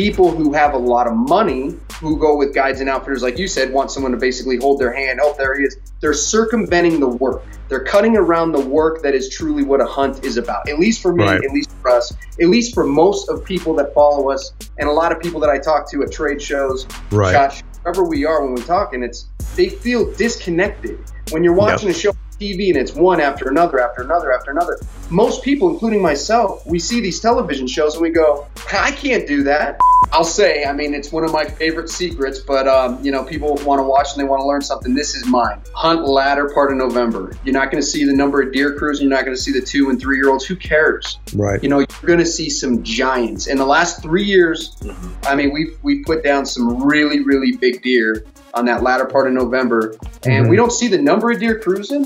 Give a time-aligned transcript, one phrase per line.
[0.00, 3.46] people who have a lot of money who go with guides and outfitters, like you
[3.46, 5.20] said, want someone to basically hold their hand.
[5.22, 5.76] Oh, there he is.
[6.00, 7.42] They're circumventing the work.
[7.68, 10.68] They're cutting around the work that is truly what a hunt is about.
[10.70, 11.44] At least for me, Right.
[11.44, 14.92] at least for us, at least for most of people that follow us, and a
[14.92, 17.32] lot of people that I talk to at trade shows, Right.
[17.32, 20.98] shows, wherever we are when we're talking, it's they feel disconnected
[21.30, 24.80] when you're watching a show TV and it's one after another after another after another.
[25.10, 29.42] Most people, including myself, we see these television shows and we go, I can't do
[29.42, 29.78] that.
[30.12, 33.56] I'll say, I mean, it's one of my favorite secrets, but um, you know, people
[33.64, 34.94] want to watch and they want to learn something.
[34.94, 35.60] This is mine.
[35.74, 37.36] Hunt latter part of November.
[37.44, 39.00] You're not going to see the number of deer crews.
[39.00, 40.46] And you're not going to see the two and three year olds.
[40.46, 41.18] Who cares?
[41.34, 41.62] Right.
[41.62, 43.46] You know, you're going to see some giants.
[43.46, 44.76] In the last three years,
[45.24, 49.26] I mean, we've we've put down some really really big deer on that latter part
[49.26, 50.56] of November, and we mm-hmm.
[50.56, 52.04] don't see the number of deer cruising.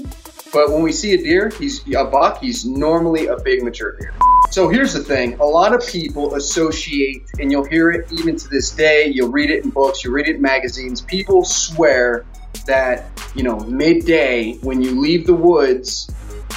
[0.52, 2.40] But when we see a deer, he's a buck.
[2.40, 4.14] He's normally a big mature deer.
[4.50, 8.48] So here's the thing: a lot of people associate, and you'll hear it even to
[8.48, 9.06] this day.
[9.06, 11.00] You'll read it in books, you read it in magazines.
[11.00, 12.24] People swear
[12.66, 16.10] that you know midday when you leave the woods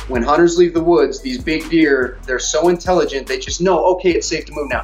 [0.07, 4.11] when hunters leave the woods, these big deer, they're so intelligent, they just know, okay,
[4.11, 4.83] it's safe to move now.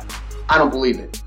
[0.49, 1.21] I don't believe it.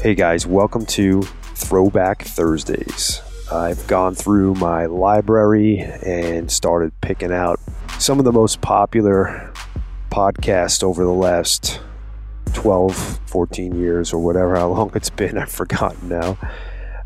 [0.00, 1.22] Hey guys, welcome to
[1.62, 3.20] Throwback Thursdays.
[3.50, 7.60] I've gone through my library and started picking out
[7.98, 9.52] some of the most popular
[10.10, 11.80] podcasts over the last
[12.54, 15.38] 12, 14 years, or whatever, how long it's been.
[15.38, 16.38] I've forgotten now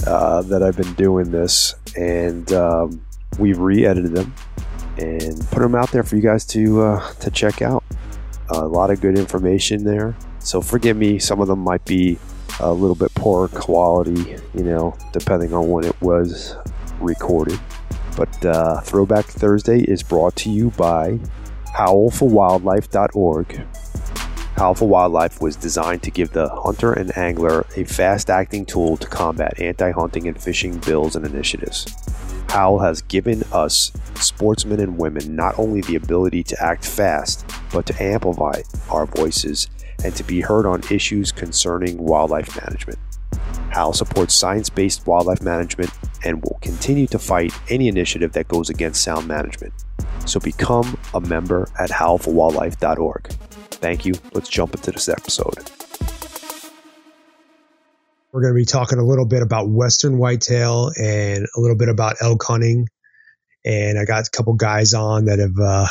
[0.07, 1.75] uh, that I've been doing this.
[1.97, 3.05] And um,
[3.39, 4.35] we've re edited them
[4.99, 7.85] and put them out there for you guys to, uh, to check out.
[8.51, 10.17] a lot of good information there.
[10.39, 12.19] So forgive me, some of them might be
[12.61, 16.57] a little bit poorer quality, you know, depending on when it was
[17.01, 17.61] recorded.
[18.17, 21.19] But uh, Throwback Thursday is brought to you by
[21.77, 23.67] howlforwildlife.org.
[24.57, 28.97] Howl for Wildlife was designed to give the hunter and angler a fast acting tool
[28.97, 31.85] to combat anti hunting and fishing bills and initiatives.
[32.49, 37.85] Howl has given us sportsmen and women not only the ability to act fast, but
[37.85, 39.69] to amplify our voices
[40.05, 42.99] and to be heard on issues concerning wildlife management.
[43.71, 45.91] Howl supports science based wildlife management
[46.25, 49.73] and will continue to fight any initiative that goes against sound management.
[50.25, 53.29] So become a member at howlforwildlife.org.
[53.29, 54.15] Thank you.
[54.33, 55.71] Let's jump into this episode.
[58.33, 61.89] We're going to be talking a little bit about western whitetail and a little bit
[61.89, 62.89] about elk hunting.
[63.65, 65.87] And I got a couple guys on that have uh,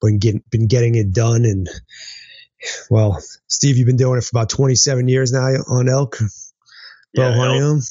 [0.00, 1.44] been getting been getting it done.
[1.44, 1.68] And
[2.90, 6.18] well, Steve, you've been doing it for about 27 years now on elk,
[7.12, 7.82] Yeah, elk,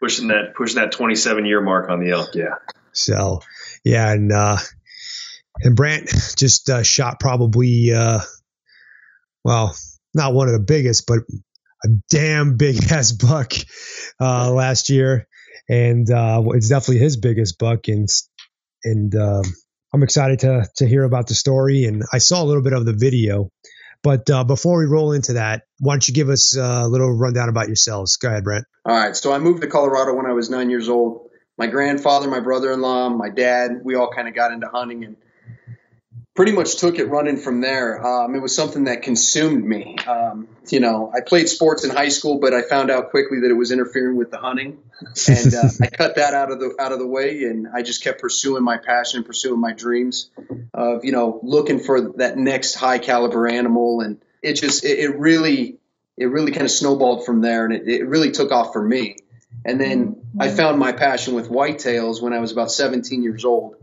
[0.00, 2.30] pushing that pushing that 27 year mark on the elk.
[2.34, 2.56] Yeah,
[2.92, 3.40] So
[3.84, 4.58] yeah, and uh,
[5.60, 8.20] and Brant just uh, shot probably uh,
[9.44, 9.76] well,
[10.14, 11.20] not one of the biggest, but
[11.84, 13.52] a damn big ass buck
[14.20, 15.26] uh, last year,
[15.68, 18.08] and uh, it's definitely his biggest buck, and
[18.84, 19.44] and um,
[19.92, 22.84] I'm excited to to hear about the story, and I saw a little bit of
[22.84, 23.50] the video.
[24.02, 27.12] But uh, before we roll into that, why don't you give us uh, a little
[27.12, 28.16] rundown about yourselves?
[28.16, 28.64] Go ahead, Brent.
[28.84, 31.28] All right, so I moved to Colorado when I was nine years old.
[31.56, 35.04] My grandfather, my brother in law, my dad, we all kind of got into hunting
[35.04, 35.16] and
[36.34, 38.04] pretty much took it running from there.
[38.04, 39.96] Um, it was something that consumed me.
[40.06, 43.50] Um, you know, I played sports in high school, but I found out quickly that
[43.50, 44.78] it was interfering with the hunting,
[45.28, 48.02] and uh, I cut that out of the out of the way, and I just
[48.02, 50.30] kept pursuing my passion, and pursuing my dreams
[50.72, 55.18] of you know looking for that next high caliber animal, and it just it, it
[55.18, 55.78] really
[56.16, 59.16] it really kind of snowballed from there, and it, it really took off for me.
[59.64, 63.76] And then I found my passion with whitetails when I was about 17 years old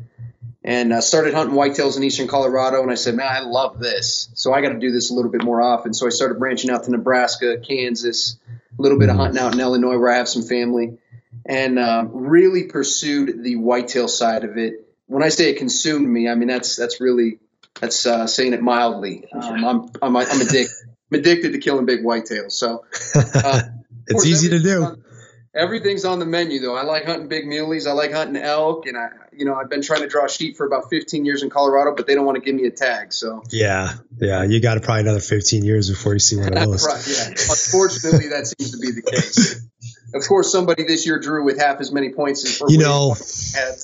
[0.70, 2.84] and uh, started hunting whitetails in eastern Colorado.
[2.84, 4.30] And I said, man, I love this.
[4.36, 5.96] So I got to do this a little bit more often.
[5.96, 8.38] So I started branching out to Nebraska, Kansas,
[8.78, 11.00] a little bit of hunting out in Illinois where I have some family,
[11.44, 14.88] and uh, really pursued the whitetail side of it.
[15.08, 17.40] When I say it consumed me, I mean that's that's really
[17.82, 19.26] that's uh, saying it mildly.
[19.34, 20.70] Um, I'm I'm I'm addicted.
[21.12, 22.52] I'm addicted to killing big whitetails.
[22.52, 23.62] So uh,
[24.06, 24.98] It's easy to do.
[25.56, 26.76] Everything's on the menu, though.
[26.76, 27.88] I like hunting big muleys.
[27.88, 30.66] I like hunting elk, and I, you know, I've been trying to draw sheep for
[30.66, 33.14] about 15 years in Colorado, but they don't want to give me a tag.
[33.14, 36.64] So, Yeah, yeah, you got to probably another 15 years before you see one of
[36.66, 36.86] those.
[36.86, 37.30] right, yeah.
[37.30, 39.66] Unfortunately, that seems to be the case.
[40.14, 43.14] Of course, somebody this year drew with half as many points as You know,
[43.56, 43.76] had.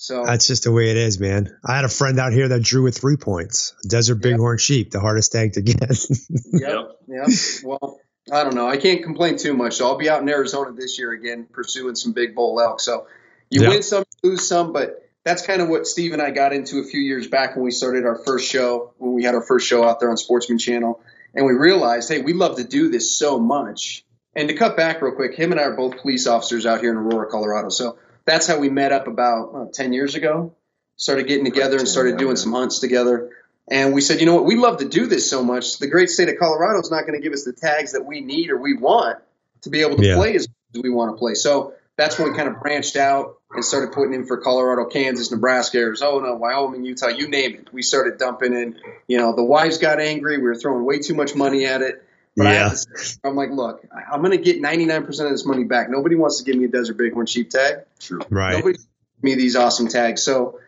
[0.00, 1.54] So that's just the way it is, man.
[1.64, 3.74] I had a friend out here that drew with three points.
[3.86, 5.78] Desert bighorn sheep, the hardest tag to get.
[6.52, 6.90] Yep.
[7.08, 7.28] Yep.
[7.64, 7.98] Well,
[8.30, 8.68] I don't know.
[8.68, 9.74] I can't complain too much.
[9.76, 12.80] So I'll be out in Arizona this year again, pursuing some big bull elk.
[12.80, 13.06] So
[13.50, 13.68] you Yeah.
[13.70, 16.78] win some, you lose some, but that's kind of what Steve and I got into
[16.78, 19.66] a few years back when we started our first show, when we had our first
[19.66, 21.00] show out there on Sportsman Channel.
[21.34, 24.02] and we realized, hey, we love to do this so much.
[24.34, 26.90] And to cut back real quick, him and I are both police officers out here
[26.90, 27.68] in Aurora, Colorado.
[27.68, 30.54] So that's how we met up about uh, 10 years ago.
[30.96, 33.30] Started getting together and started doing some hunts together.
[33.70, 35.78] And we said, you know what, we love to do this so much.
[35.78, 38.20] The great state of Colorado is not going to give us the tags that we
[38.20, 39.18] need or we want
[39.62, 40.16] to be able to Yeah.
[40.16, 41.34] play as as we want to play.
[41.34, 45.30] So that's when we kind of branched out and started putting in for Colorado, Kansas,
[45.30, 47.72] Nebraska, Arizona, Wyoming, Utah, you name it.
[47.72, 48.76] We started dumping in.
[49.06, 50.36] You know, the wives got angry.
[50.36, 52.02] We were throwing way too much money at it.
[52.36, 52.68] But I Yeah.
[52.68, 55.88] had to, I'm like, look, I- I'm going to get 99% of this money back.
[55.90, 57.78] Nobody wants to give me a Desert Bighorn sheep tag.
[57.98, 58.20] True.
[58.30, 58.52] Right.
[58.52, 58.86] Nobody gives
[59.22, 60.22] me these awesome tags.
[60.22, 60.60] So,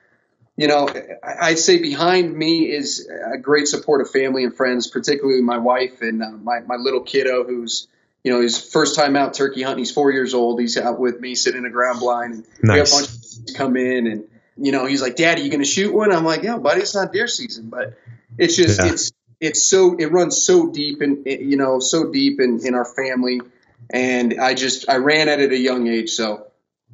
[0.60, 0.86] you know,
[1.22, 5.56] I- I'd say behind me is a great support of family and friends, particularly my
[5.56, 7.88] wife and uh, my, my little kiddo who's,
[8.22, 9.78] you know, his first time out turkey hunting.
[9.78, 10.60] He's four years old.
[10.60, 12.34] He's out with me sitting in a ground blind.
[12.34, 14.24] And we have a bunch of kids come in and,
[14.58, 16.12] you know, he's like, Daddy, you going to shoot one?
[16.12, 17.70] I'm like, yeah, buddy, it's not deer season.
[17.70, 17.96] But
[18.36, 18.92] it's just, Yeah.
[18.92, 22.84] it's, it's so, it runs so deep and, you know, so deep in, in our
[22.84, 23.40] family.
[23.88, 26.10] And I just, I ran at it at a young age.
[26.10, 26.48] So,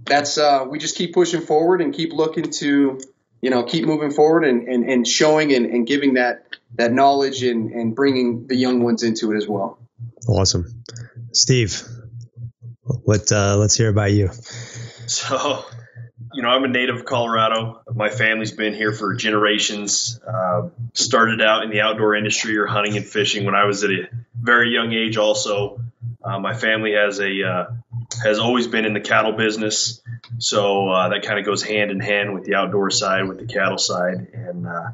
[0.05, 3.01] that's uh, we just keep pushing forward and keep looking to
[3.41, 6.45] you know keep moving forward and, and, and showing and, and giving that
[6.75, 9.79] that knowledge and, and bringing the young ones into it as well
[10.29, 10.83] Awesome.
[11.33, 11.83] Steve,
[12.83, 14.31] what, uh, let's hear about you.
[15.07, 15.65] So,
[16.33, 17.81] you know, I'm a native of Colorado.
[17.95, 20.19] My family's been here for generations.
[20.27, 23.91] Uh, started out in the outdoor industry or hunting and fishing when I was at
[23.91, 25.17] a very young age.
[25.17, 25.81] Also,
[26.25, 27.67] uh, my family has a uh,
[28.25, 30.03] has always been in the cattle business,
[30.39, 33.47] so uh, that kind of goes hand in hand with the outdoor side, with the
[33.47, 34.67] cattle side, and.
[34.67, 34.91] Uh,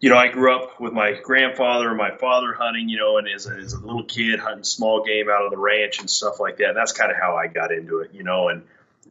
[0.00, 3.26] you know, I grew up with my grandfather and my father hunting, you know, and
[3.26, 6.38] as a, as a little kid hunting small game out of the ranch and stuff
[6.38, 6.68] like that.
[6.68, 8.64] And that's kind of how I got into it, you know, and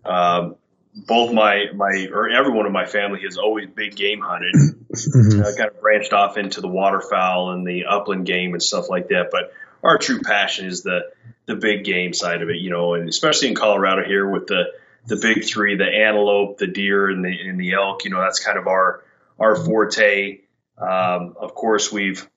[0.05, 0.55] um,
[0.93, 4.53] both my, my, or everyone in my family has always big game hunted.
[4.53, 9.07] I kind of branched off into the waterfowl and the upland game and stuff like
[9.07, 9.29] that.
[9.31, 9.51] But
[9.81, 11.11] our true passion is the,
[11.47, 14.65] the big game side of it, you know, and especially in Colorado here with the,
[15.05, 18.43] the big three, the antelope, the deer and the, and the elk, you know, that's
[18.43, 19.03] kind of our,
[19.39, 20.39] our forte.
[20.77, 22.27] Um, of course, we've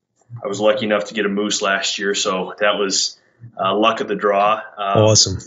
[0.43, 3.19] I was lucky enough to get a moose last year, so that was
[3.59, 4.55] uh, luck of the draw.
[4.77, 5.39] Um, Awesome.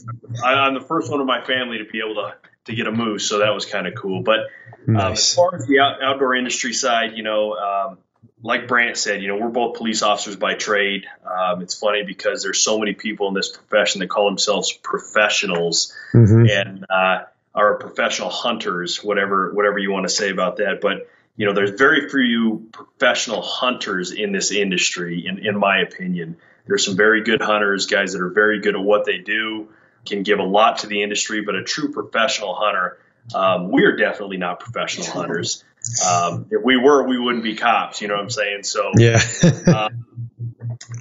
[0.44, 2.36] I, I'm the first one in my family to be able to
[2.66, 4.22] to get a moose, so that was kind of cool.
[4.22, 4.40] But
[4.88, 7.98] um, as far as the out, outdoor industry side, you know, um,
[8.42, 11.06] like Brant said, you know, we're both police officers by trade.
[11.26, 15.94] Um, it's funny because there's so many people in this profession that call themselves professionals
[16.14, 16.50] Mhm.
[16.50, 20.80] and uh, are professional hunters, whatever whatever you want to say about that.
[20.82, 26.36] But you know, there's very few professional hunters in this industry, in, in my opinion.
[26.68, 29.70] There's some very good hunters, guys that are very good at what they do,
[30.06, 33.00] can give a lot to the industry, but a true professional hunter,
[33.34, 35.64] um, we are definitely not professional hunters.
[36.08, 38.02] Um, if we were, we wouldn't be cops.
[38.02, 38.64] You know what I'm saying?
[38.64, 39.20] So, Yeah.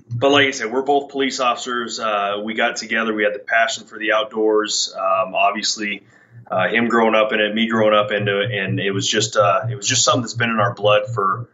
[0.08, 1.98] but like I said, we're both police officers.
[2.00, 3.14] Uh, we got together.
[3.14, 4.94] We had the passion for the outdoors.
[4.96, 6.04] Um, obviously,
[6.50, 9.36] uh, him growing up in it, me growing up into it, and it was just
[9.36, 11.50] uh, it was just something that's been in our blood for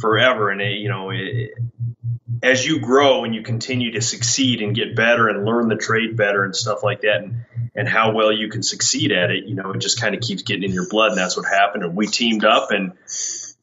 [0.00, 0.50] forever.
[0.50, 1.52] And it, you know, it,
[2.44, 6.14] as you grow and you continue to succeed and get better and learn the trade
[6.14, 9.54] better and stuff like that, and and how well you can succeed at it, you
[9.54, 11.82] know, it just kind of keeps getting in your blood, and that's what happened.
[11.84, 12.92] And we teamed up, and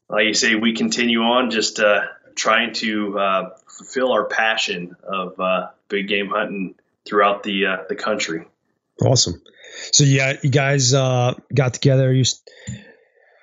[0.08, 2.00] like you say, we continue on just uh,
[2.34, 6.74] trying to uh, fulfill our passion of uh, big game hunting
[7.06, 8.48] throughout the uh, the country.
[9.00, 9.40] Awesome.
[9.92, 12.12] So yeah, you guys uh, got together.
[12.12, 12.24] You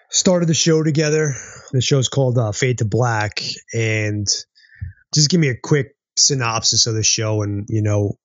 [0.09, 1.33] started the show together.
[1.71, 3.41] The show's called uh, Fade to Black,
[3.73, 4.27] and
[5.13, 8.17] just give me a quick synopsis of the show, and you know,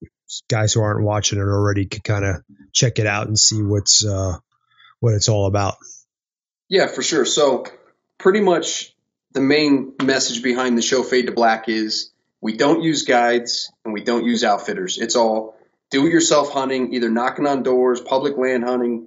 [0.49, 2.37] guys who aren't watching it already could kind of
[2.73, 4.37] check it out and see what's uh,
[5.01, 5.77] what it's all about.
[6.69, 7.25] Yeah, for sure.
[7.25, 7.65] So,
[8.19, 8.95] pretty much
[9.33, 12.11] the main message behind the show Fade to Black is
[12.41, 14.99] we don't use guides and we don't use outfitters.
[14.99, 15.57] It's all
[15.91, 19.07] do it yourself hunting, either knocking on doors, public land hunting.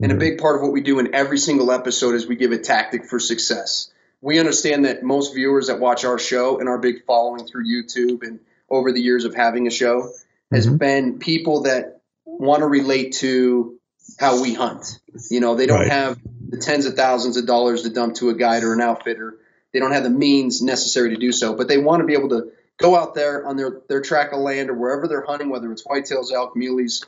[0.00, 0.18] And a Mhm.
[0.18, 3.04] big part of what we do in every single episode is we give a tactic
[3.06, 3.91] for success.
[4.22, 8.22] We understand that most viewers that watch our show and our big following through YouTube
[8.22, 8.38] and
[8.70, 10.10] over the years of having a show
[10.52, 10.78] has Mhm.
[10.78, 13.78] been people that want to relate to
[14.18, 15.00] how we hunt.
[15.28, 15.90] You know, they don't Right.
[15.90, 19.38] have the tens of thousands of dollars to dump to a guide or an outfitter.
[19.72, 22.28] They don't have the means necessary to do so, but they want to be able
[22.28, 25.70] to go out there on their, their tract of land or wherever they're hunting, whether
[25.72, 27.04] it's whitetails, elk, muleys,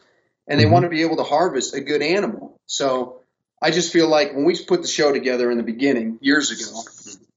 [0.48, 0.70] and they Mhm.
[0.70, 2.56] want to be able to harvest a good animal.
[2.66, 3.20] So
[3.62, 6.82] I just feel like when we put the show together in the beginning, years ago,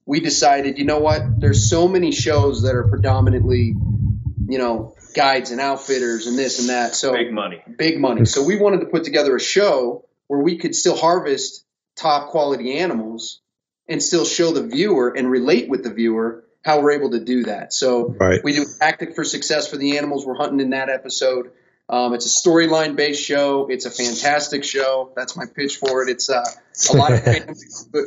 [0.08, 1.20] we decided, you know what?
[1.38, 3.74] There's so many shows that are predominantly,
[4.48, 6.94] you know, guides and outfitters and this and that.
[6.94, 7.62] So Big money.
[7.76, 8.24] big money.
[8.24, 11.62] So we wanted to put together a show where we could still harvest
[11.94, 13.40] top quality animals
[13.86, 17.44] and still show the viewer and relate with the viewer how we're able to do
[17.44, 17.74] that.
[17.74, 18.40] So Right.
[18.42, 21.50] we do tactic for success for the animals we're hunting in that episode.
[21.88, 23.66] Um, it's a storyline based show.
[23.70, 25.12] It's a fantastic show.
[25.16, 26.08] That's my pitch for it.
[26.10, 26.44] It's uh,
[26.92, 27.54] a lot of family,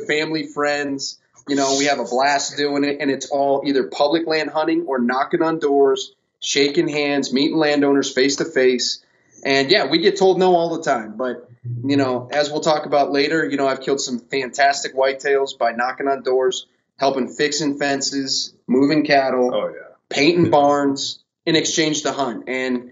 [0.08, 1.18] family friends.
[1.48, 4.84] You know, we have a blast doing it, and it's all either public land hunting
[4.86, 9.04] or knocking on doors, shaking hands, meeting landowners face to face.
[9.44, 11.48] And yeah, we get told no all the time, but
[11.84, 15.72] you know, as we'll talk about later, you know, I've killed some fantastic whitetails by
[15.72, 19.94] knocking on doors, helping fixing fences, moving cattle, Oh yeah.
[20.08, 22.48] painting barns in exchange to hunt.
[22.48, 22.90] And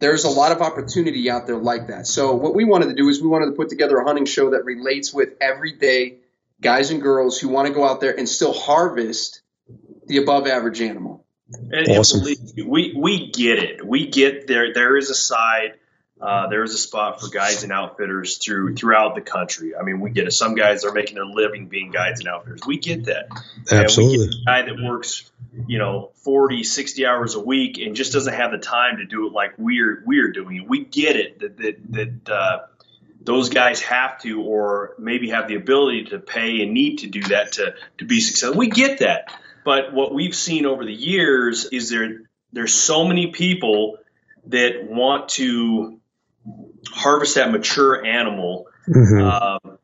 [0.00, 2.06] there's a lot of opportunity out there like that.
[2.06, 4.50] So what we wanted to do is we wanted to put together a hunting show
[4.50, 6.16] that relates with everyday
[6.60, 9.42] guys and girls who want to go out there and still harvest
[10.06, 11.24] the above average animal.
[11.52, 12.20] And, Awesome.
[12.26, 13.86] and believe we we get it.
[13.86, 14.72] We get there.
[14.72, 15.74] There is a side.
[16.20, 19.76] Uh, there is a spot for guides and outfitters through throughout the country.
[19.76, 20.32] I mean, we get it.
[20.32, 22.60] Some guys are making their living being guides and outfitters.
[22.66, 23.26] We get that.
[23.30, 24.26] And we Absolutely.
[24.28, 25.30] get a guy that works,
[25.66, 29.26] you know, 40, 60 hours a week and just doesn't have the time to do
[29.26, 30.68] it like we're we're doing it.
[30.68, 32.58] We get it that that that uh,
[33.24, 37.22] those guys have to or maybe have the ability to pay and need to do
[37.22, 38.58] that to to be successful.
[38.58, 39.32] We get that.
[39.64, 43.98] But what we've seen over the years is there there's so many people
[44.46, 45.98] that want to
[46.90, 49.22] harvest that mature animal Mhm.
[49.22, 49.78] um,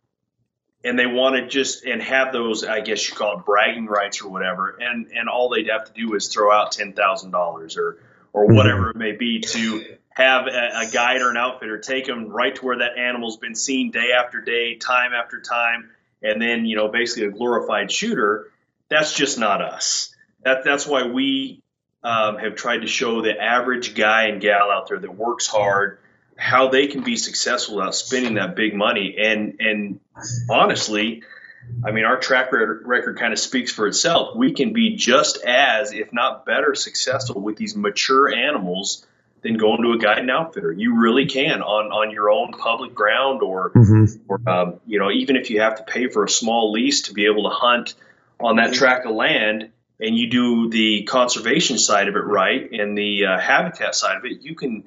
[0.84, 4.20] and they want to just and have those i guess you call it bragging rights
[4.20, 7.98] or whatever and and all they'd have to do is throw out $10000 or
[8.34, 8.54] or Mhm.
[8.54, 12.54] whatever it may be to have a, a guide or an outfitter take them right
[12.54, 15.90] to where that animal's been seen day after day time after time
[16.22, 18.50] and then you know basically a glorified shooter
[18.88, 21.62] that's just not us that that's why we
[22.02, 25.98] um, have tried to show the average guy and gal out there that works hard
[26.40, 29.16] how they can be successful without spending that big money.
[29.18, 30.00] And and
[30.48, 31.22] honestly,
[31.84, 34.34] I mean, our track record, record kind of speaks for itself.
[34.34, 39.06] We can be just as, if not better, successful with these mature animals
[39.42, 40.72] than going to a guide and outfitter.
[40.72, 44.18] You really can on on your own public ground, or Mhm.
[44.28, 47.14] or um, you know, even if you have to pay for a small lease to
[47.14, 47.94] be able to hunt
[48.38, 49.70] on that tract of land.
[50.02, 54.24] And you do the conservation side of it right, and the uh, habitat side of
[54.24, 54.40] it.
[54.40, 54.84] You can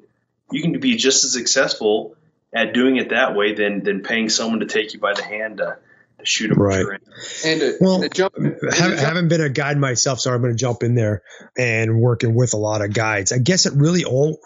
[0.51, 2.15] you can be just as successful
[2.51, 5.57] at doing it that way than than paying someone to take you by the hand
[5.57, 5.77] to,
[6.19, 6.79] to shoot a Right.
[6.85, 6.99] mature.
[7.45, 10.41] And to, Well, to jump, and to jump- haven't been a guide myself, so I'm
[10.41, 11.23] going to jump in there
[11.57, 13.31] and working with a lot of guides.
[13.31, 14.39] I guess it really all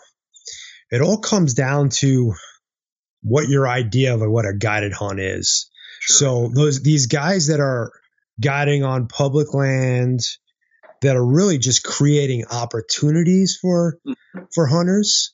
[0.91, 2.33] it all comes down to
[3.21, 5.69] what your idea of what a guided hunt is.
[6.01, 7.91] So those these guys that are
[8.39, 10.21] guiding on public land
[11.01, 14.43] that are really just creating opportunities for mm-hmm.
[14.53, 15.33] for hunters,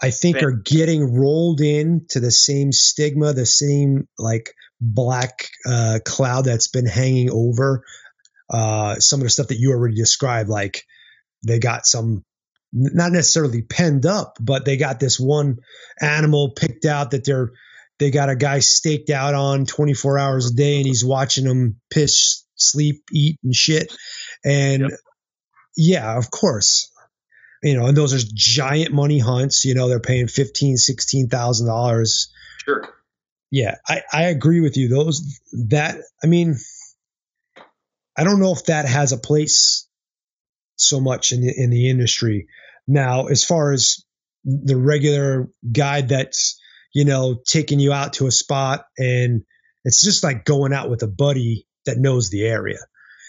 [0.00, 5.98] I think are getting rolled in to the same stigma, the same like black uh,
[6.04, 7.84] cloud that's been hanging over
[8.50, 10.48] uh, some of the stuff that you already described.
[10.48, 10.84] Like
[11.46, 12.24] they got some,
[12.72, 15.58] not necessarily penned up, but they got this one
[16.00, 17.50] animal picked out that they're
[17.98, 21.80] they got a guy staked out on 24 hours a day, and he's watching them
[21.90, 23.92] piss, sleep, eat, and shit.
[24.44, 24.90] And Yep.
[25.76, 26.92] yeah, of course.
[27.62, 29.64] You know, and those are giant money hunts.
[29.64, 32.32] You know, they're paying fifteen, sixteen thousand dollars
[32.64, 32.88] Sure.
[33.50, 34.88] yeah, I, I agree with you.
[34.88, 36.56] Those that I mean,
[38.16, 39.86] I don't know if that has a place
[40.76, 42.46] so much in the in the industry
[42.86, 43.26] now.
[43.26, 44.04] As far as
[44.44, 46.60] the regular guide that's
[46.94, 49.42] you know taking you out to a spot and
[49.84, 52.78] it's just like going out with a buddy that knows the area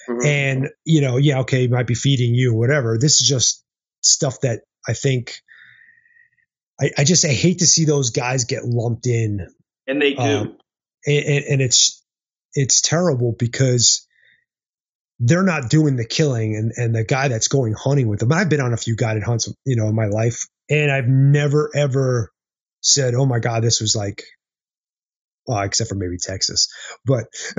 [0.08, 0.26] Mhm.
[0.26, 3.64] and you know yeah okay he might be feeding you whatever this is just
[4.02, 5.42] stuff that i think
[6.80, 9.48] i, I just i hate to see those guys get lumped in
[9.88, 10.22] And they do.
[10.22, 10.58] Um,
[11.06, 12.04] and, and, and it's
[12.54, 14.08] it's terrible because
[15.20, 18.50] they're not doing the killing and, and the guy that's going hunting with them i've
[18.50, 22.32] been on a few guided hunts you know in my life and i've never ever
[22.82, 24.24] said oh my god this was like
[25.50, 26.68] well, except for maybe Texas,
[27.06, 27.26] but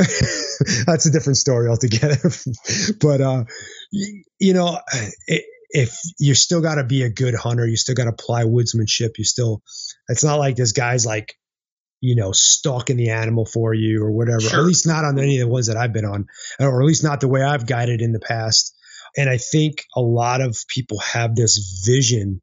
[0.87, 2.19] that's a different story altogether.
[3.01, 3.45] but uh,
[3.91, 5.41] you know, i
[5.71, 9.19] if you still got to be a good hunter, you still got to apply woodsmanship.
[9.19, 9.63] You still,
[10.09, 11.35] it's not like this guy's like,
[12.01, 14.39] you know, stalking the animal for you or whatever.
[14.39, 14.61] Or Sure.
[14.61, 16.27] at least not on any of the ones that I've been on,
[16.59, 18.75] or at least not the way I've guided in the past.
[19.17, 22.41] And I think a lot of people have this vision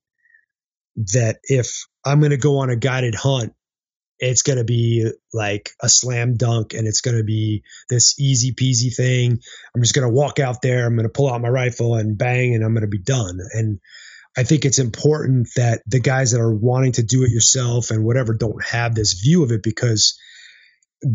[1.13, 3.53] that if I'm going to go on a guided hunt,
[4.19, 8.53] it's going to be like a slam dunk and it's going to be this easy
[8.53, 9.39] peasy thing.
[9.75, 12.17] I'm just going to walk out there, I'm going to pull out my rifle and
[12.17, 13.39] bang, and I'm going to be done.
[13.53, 13.79] And
[14.37, 18.03] I think it's important that the guys that are wanting to do it yourself and
[18.03, 20.19] whatever don't have this view of it because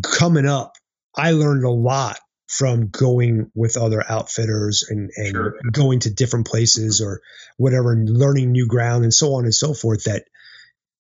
[0.03, 0.73] coming up,
[1.17, 2.19] I learned a lot
[2.49, 5.55] from going with other outfitters and, and sure.
[5.71, 7.21] going to different places or
[7.57, 10.25] whatever and learning new ground and so on and so forth that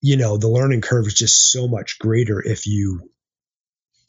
[0.03, 3.11] you know the learning curve is just so much greater if you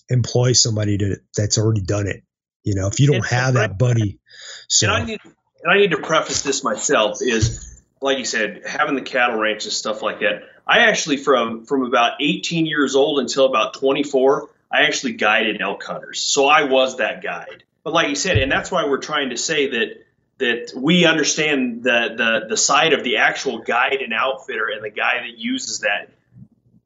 [0.10, 2.24] employ somebody to that's already done it
[2.64, 4.20] you know if you don't and have that buddy
[4.68, 4.88] so.
[4.88, 5.20] And I need
[5.64, 9.64] and I need to preface this myself is like you said having the cattle ranch
[9.64, 10.44] and stuff like that.
[10.68, 15.84] I actually from from about 18 years old until about 24 I actually guided elk
[15.84, 16.24] hunters.
[16.24, 17.64] So I was that guide.
[17.84, 20.03] But like you said and that's why we're trying to say that
[20.40, 24.90] that we understand the, the the side of the actual guide and outfitter and the
[24.90, 26.10] guy that uses that.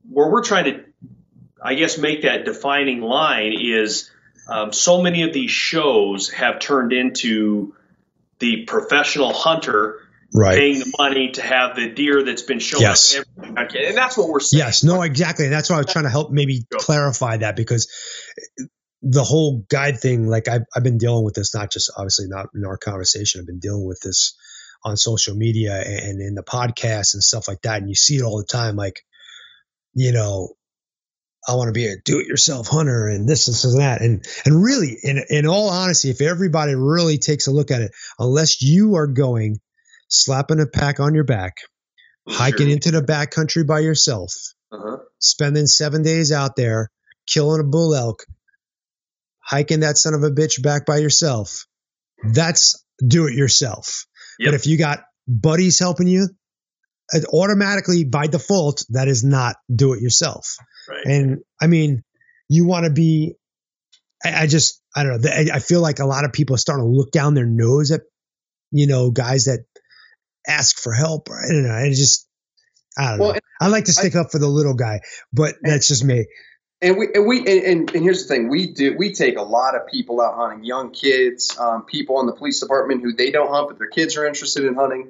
[0.10, 0.84] Where we're trying to,
[1.62, 4.10] I guess, make that defining line is
[4.48, 7.75] um, so many of these shows have turned into
[8.39, 10.00] the professional hunter
[10.34, 10.58] right.
[10.58, 13.18] paying the money to have the deer that's been shown yes.
[13.18, 13.25] up
[13.58, 14.60] every, and that's what we're saying.
[14.60, 15.46] Yes, no, exactly.
[15.46, 17.89] And that's why I was trying to help maybe clarify that because
[19.01, 22.48] the whole guide thing, like I've, I've been dealing with this, not just obviously not
[22.56, 24.36] in our conversation, I've been dealing with this
[24.84, 27.80] on social media and in the podcast and stuff like that.
[27.80, 28.75] And you see it all the time.
[28.75, 29.01] Like,
[29.94, 30.50] you know,
[31.48, 34.01] I want to be a do it yourself hunter and this, this and that.
[34.01, 37.92] And, and really in, in all honesty, if everybody really takes a look at it,
[38.20, 39.60] unless you are going
[40.10, 41.58] slapping a pack on your back,
[42.27, 42.38] sure.
[42.38, 44.34] hiking into the backcountry by yourself,
[44.72, 44.98] uh-huh.
[45.20, 46.89] spending seven days out there,
[47.27, 48.25] killing a bull elk,
[49.48, 51.66] hiking that son of a bitch back by yourself,
[52.34, 54.06] that's do it yourself.
[54.39, 54.48] Yep.
[54.48, 56.27] But if you got buddies helping you,
[57.34, 60.56] automatically by default, that is not do it yourself.
[60.89, 61.06] Right.
[61.06, 62.04] And I mean,
[62.50, 63.36] you want to be,
[64.24, 65.30] I, I, just, I don't know.
[65.30, 67.92] I, I feel like a lot of people are starting to look down their nose
[67.92, 68.01] at,
[68.72, 69.66] you know, guys that
[70.48, 71.30] ask for help.
[71.30, 71.74] I don't know.
[71.74, 72.27] I just,
[72.98, 73.39] I don't well, know.
[73.62, 75.01] I like to stick I, up for the little guy,
[75.32, 76.25] but that's just me.
[76.82, 78.50] And we and we and, and, here's the thing.
[78.50, 82.28] We do we take a lot of people out hunting young kids um, people in
[82.28, 85.10] the police department who they don't hunt but their kids are interested in hunting.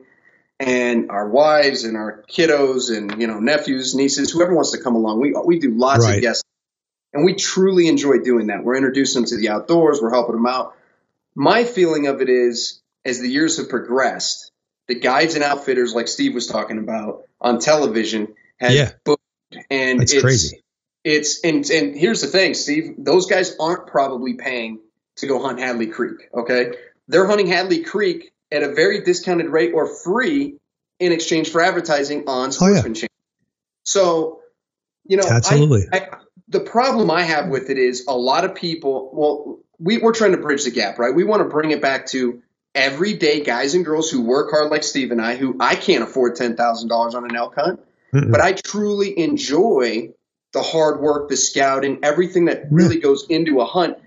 [0.59, 4.95] And our wives and our kiddos and you know nephews nieces whoever wants to come
[4.95, 6.15] along we we do lots right.
[6.15, 6.43] of guests
[7.13, 8.63] and we truly enjoy doing that.
[8.63, 10.01] We're introducing them to the outdoors.
[10.01, 10.75] We're helping them out.
[11.35, 14.51] My feeling of it is as the years have progressed
[14.87, 18.91] the guides and outfitters like Steve was talking about on television have yeah.
[19.03, 19.21] booked
[19.69, 20.61] and it's, it's crazy
[21.03, 22.95] it's and and here's the thing, Steve.
[22.97, 24.79] Those guys aren't probably paying
[25.17, 26.29] to go hunt Hadley Creek.
[26.33, 26.73] Okay,
[27.07, 30.57] they're hunting Hadley Creek at a very discounted rate or free
[30.99, 33.07] in exchange for advertising on Sportsman oh, yeah.
[33.83, 34.41] So,
[35.05, 35.85] you know, absolutely.
[35.91, 36.07] I, I,
[36.49, 39.11] the problem I have with it is a lot of people.
[39.13, 41.13] Well, we, we're trying to bridge the gap, right?
[41.13, 42.41] We want to bring it back to
[42.73, 46.35] everyday guys and girls who work hard, like Steve and I, who I can't afford
[46.35, 47.79] ten thousand dollars on an elk hunt,
[48.13, 48.31] Mm-mm.
[48.31, 50.09] but I truly enjoy
[50.57, 53.97] the hard work, the scouting, everything that really goes into a hunt.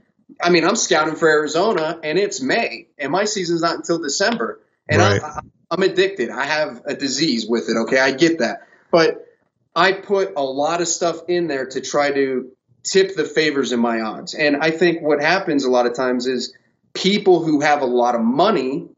[0.43, 4.61] I mean, I'm scouting for Arizona and it's May and my season's not until December.
[4.89, 5.23] And right.
[5.23, 6.29] I, I'm addicted.
[6.31, 7.77] I have a disease with it.
[7.83, 8.01] Okay.
[8.01, 8.67] I get that.
[8.91, 9.25] But
[9.77, 12.51] I put a lot of stuff in there to try to
[12.83, 14.35] tip the favors in my odds.
[14.35, 16.53] And I think what happens a lot of times is
[16.95, 18.89] people who have a lot of money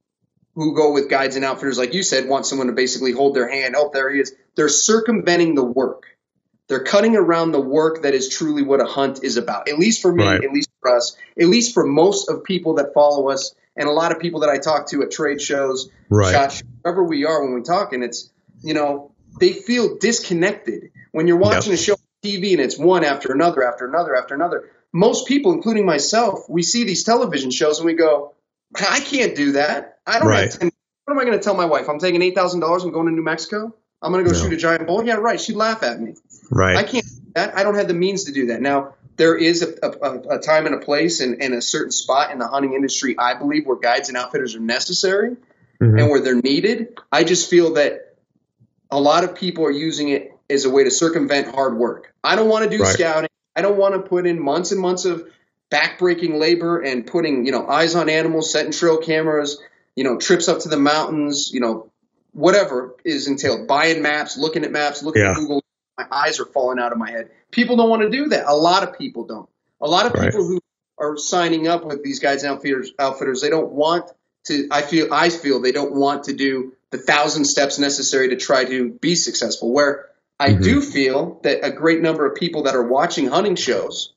[0.54, 3.50] who go with guides and outfitters, like you said, want someone to basically hold their
[3.50, 3.74] hand.
[3.76, 4.34] Oh, there he is.
[4.54, 6.04] They're circumventing the work.
[6.68, 9.68] They're cutting around the work that is truly what a hunt is about.
[9.68, 10.42] At least for me, right.
[10.42, 13.92] at least for us, at least for most of people that follow us, and a
[13.92, 16.32] lot of people that I talk to at trade shows, right.
[16.32, 18.30] shot wherever we are when we talk, and it's
[18.62, 21.80] you know they feel disconnected when you're watching yep.
[21.80, 24.70] a show on TV and it's one after another after another after another.
[24.92, 28.34] Most people, including myself, we see these television shows and we go,
[28.74, 29.98] I can't do that.
[30.06, 30.50] I don't right.
[30.50, 30.70] have 10,
[31.04, 31.88] What am I going to tell my wife?
[31.88, 32.84] I'm taking eight thousand dollars.
[32.84, 33.74] I'm going to New Mexico.
[34.02, 34.42] I'm going to go no.
[34.42, 35.04] shoot a giant bull.
[35.04, 35.40] Yeah, right.
[35.40, 36.14] She'd laugh at me.
[36.52, 36.76] Right.
[36.76, 37.06] I can't.
[37.34, 38.60] I don't have the means to do that.
[38.60, 42.30] Now, there is a, a, a time and a place and, and, a certain spot
[42.30, 45.98] in the hunting industry, I believe, where guides and outfitters are necessary mm-hmm.
[45.98, 46.98] and where they're needed.
[47.10, 48.16] I just feel that
[48.90, 52.14] a lot of people are using it as a way to circumvent hard work.
[52.22, 52.92] I don't want to do right.
[52.92, 53.30] scouting.
[53.56, 55.26] I don't want to put in months and months of
[55.70, 59.58] backbreaking labor and putting, you know, eyes on animals, setting trail cameras,
[59.96, 61.90] you know, trips up to the mountains, you know,
[62.32, 65.30] whatever is entailed, buying maps, looking at maps, looking yeah.
[65.30, 65.61] at Google.
[65.98, 67.30] My eyes are falling out of my head.
[67.50, 68.46] People don't want to do that.
[68.46, 69.48] A lot of people don't.
[69.80, 70.34] A lot of people right.
[70.34, 70.60] who
[70.98, 74.10] are signing up with these guys and outfitters, outfitters, they don't want
[74.46, 74.68] to.
[74.70, 78.64] I feel, I feel they don't want to do the thousand steps necessary to try
[78.64, 79.72] to be successful.
[79.72, 80.62] Where I mm-hmm.
[80.62, 84.12] do feel that a great number of people that are watching hunting shows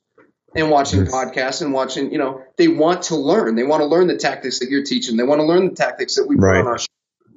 [0.55, 3.55] and watching podcasts and watching, you know, they want to learn.
[3.55, 5.17] They want to learn the tactics that you're teaching.
[5.17, 6.59] They want to learn the tactics that we put right.
[6.61, 6.85] on our show.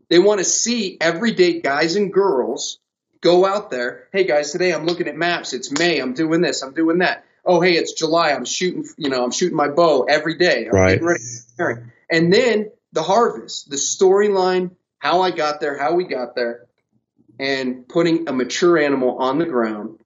[0.09, 2.79] They want to see everyday guys and girls
[3.21, 4.09] go out there.
[4.13, 5.53] Hey guys, today I'm looking at maps.
[5.53, 5.99] It's May.
[5.99, 6.63] I'm doing this.
[6.63, 7.25] I'm doing that.
[7.45, 8.31] oh hey, it's July.
[8.33, 10.69] I'm shooting, you know, I'm shooting my bow every day.
[10.71, 10.91] Right.
[10.91, 11.25] getting ready
[11.57, 11.93] for.
[12.11, 16.67] And then the harvest, the storyline, how I got there, how we got there,
[17.39, 19.99] and putting a mature animal on the ground.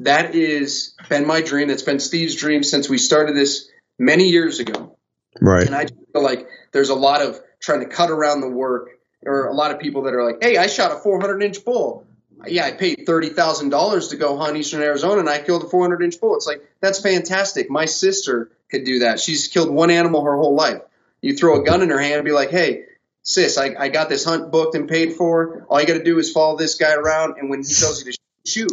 [0.00, 1.68] That is been my dream.
[1.68, 4.96] That's been Steve's dream since we started this many years ago.
[5.40, 5.66] Right.
[5.66, 8.88] And I just feel like there's a lot of trying to cut around the work,
[9.24, 12.06] or a lot of people that are like, "Hey, I shot a 400 inch bull.
[12.48, 15.68] Yeah, I paid thirty thousand dollars to go hunt eastern Arizona, and I killed a
[15.68, 17.70] 400 inch bull." It's like that's fantastic.
[17.70, 19.20] My sister could do that.
[19.20, 20.82] She's killed one animal her whole life.
[21.20, 22.84] You throw a gun in her hand and be like, "Hey,
[23.22, 25.66] sis, I, I got this hunt booked and paid for.
[25.68, 28.12] All you got to do is follow this guy around, and when he tells you
[28.12, 28.72] to shoot,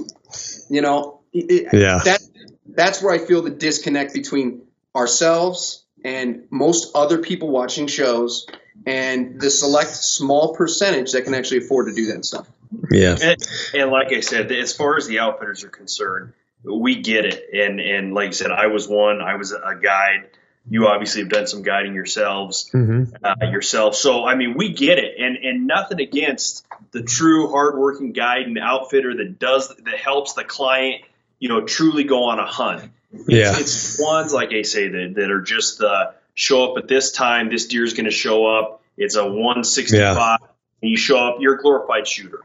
[0.70, 2.00] you know, it- Yeah.
[2.06, 2.22] that
[2.68, 4.64] that's where I feel the disconnect between
[4.96, 8.46] ourselves and most other people watching shows
[8.86, 12.48] and the select small percentage that can actually afford to do that stuff.
[12.90, 13.18] Yeah.
[13.22, 13.38] And,
[13.74, 16.34] and like I said, as far as the outfitters are concerned,
[16.64, 17.50] we get it.
[17.54, 19.22] And and like I said, I was one.
[19.22, 20.30] I was a guide.
[20.70, 23.96] You obviously have done some guiding yourselves hmm uh, yourself.
[23.96, 25.16] So I mean, we get it.
[25.20, 30.44] And and nothing against the true hardworking guide and outfitter that does that helps the
[30.44, 31.04] client,
[31.40, 32.92] you know, truly go on a hunt.
[33.28, 33.60] Yeah.
[33.60, 37.50] It's ones like I say that that are just the show up at this time.
[37.50, 38.82] This deer is going to show up.
[38.98, 40.40] It's a 165.
[40.82, 41.38] And you show up.
[41.40, 42.40] You're a glorified shooter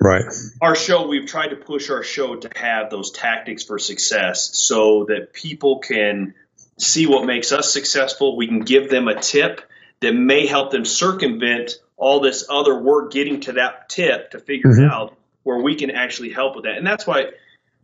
[0.00, 0.24] Right.
[0.62, 5.06] our show we've tried to push our show to have those tactics for success so
[5.08, 6.34] that people can
[6.78, 9.60] see what makes us successful we can give them a tip
[9.98, 14.70] that may help them circumvent all this other work getting to that tip to figure
[14.70, 14.88] it Mhm.
[14.88, 17.30] out where we can actually help with that and that's why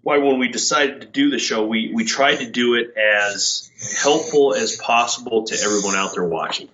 [0.04, 3.70] why when we decided to do the show we we tried to do it as
[4.00, 6.68] helpful as possible to everyone out there watching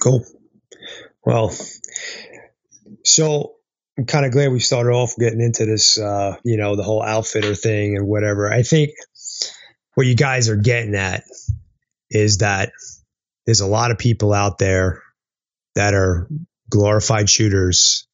[0.00, 0.24] Cool.
[1.24, 1.54] Well,
[3.04, 3.54] so
[3.96, 7.02] I'm kind of glad we started off getting into this, uh, you know, the whole
[7.02, 8.52] outfitter thing and whatever.
[8.52, 8.90] I think
[9.94, 11.24] what you guys are getting at
[12.10, 12.72] is that
[13.46, 15.02] there's a lot of people out there
[15.74, 16.28] that are
[16.68, 18.06] glorified shooters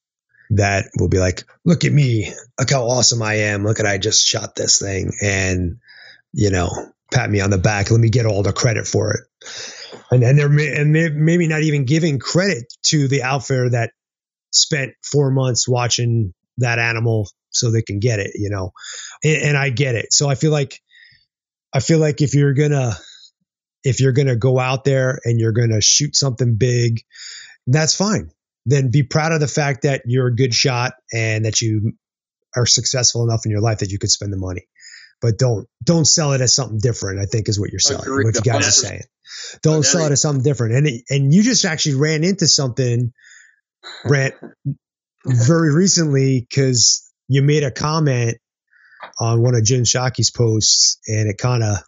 [0.50, 3.98] that will be like, look at me, look how awesome I am, look at I
[3.98, 5.78] just shot this thing, and
[6.32, 6.70] you know,
[7.12, 9.20] pat me on the back, let me get all the credit for it.
[10.10, 13.92] And and they're and may- maybe not even giving credit to the outfitter that
[14.52, 18.72] spent four months watching that animal so they can get it you know?
[19.24, 20.12] And, and i get it.
[20.12, 20.80] So i feel like
[21.72, 22.92] i feel like if you're gonna
[23.82, 27.02] if you're gonna go out there and you're gonna shoot something big
[27.66, 28.30] that's fine
[28.66, 31.92] then be proud of the fact that you're a good shot and that you
[32.56, 34.66] are successful enough in your life that you could spend the money.
[35.20, 38.24] But don't don't sell it as something different i think is what you're selling Agreed.
[38.24, 39.02] what you guys are saying
[39.62, 40.74] don't sell it as something different.
[40.74, 43.12] And it, and you just actually ran into something
[44.04, 44.34] Brant
[45.24, 48.38] very recently because you made a comment
[49.18, 51.78] on one of Jim Shockey's posts and it kind of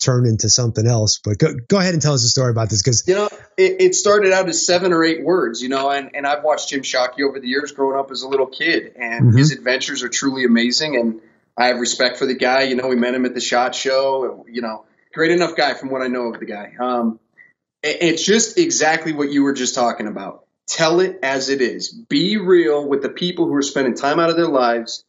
[0.00, 1.20] turned into something else.
[1.22, 3.80] But go, go ahead and tell us a story about this because You know, it,
[3.80, 6.82] it started out as seven or eight words, you know, and, and I've watched Jim
[6.82, 9.38] Shockey over the years growing up as a little kid, and Mhm.
[9.38, 10.96] his adventures are truly amazing.
[10.96, 11.20] And
[11.56, 12.62] I have respect for the guy.
[12.64, 14.44] You know, we met him at the SHOT Show.
[14.48, 16.72] You know, great enough guy from what I know of the guy.
[16.78, 17.18] Um,
[17.82, 20.44] it- it's just exactly what you were just talking about.
[20.68, 21.88] Tell it as it is.
[21.90, 25.04] Be real with the people who are spending time out of their lives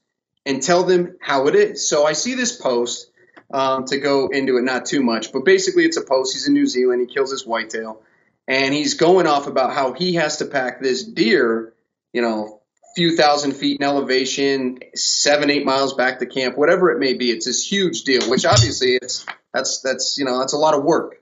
[0.45, 1.89] and tell them how it is.
[1.89, 3.10] So I see this post
[3.51, 6.33] um, to go into it not too much, but basically it's a post.
[6.33, 6.99] He's in New Zealand.
[7.01, 8.01] He kills his whitetail,
[8.47, 11.73] and he's going off about how he has to pack this deer,
[12.13, 12.62] you know,
[12.95, 17.29] few thousand feet in elevation, seven eight miles back to camp, whatever it may be.
[17.29, 20.83] It's this huge deal, which obviously it's that's that's you know that's a lot of
[20.83, 21.17] work,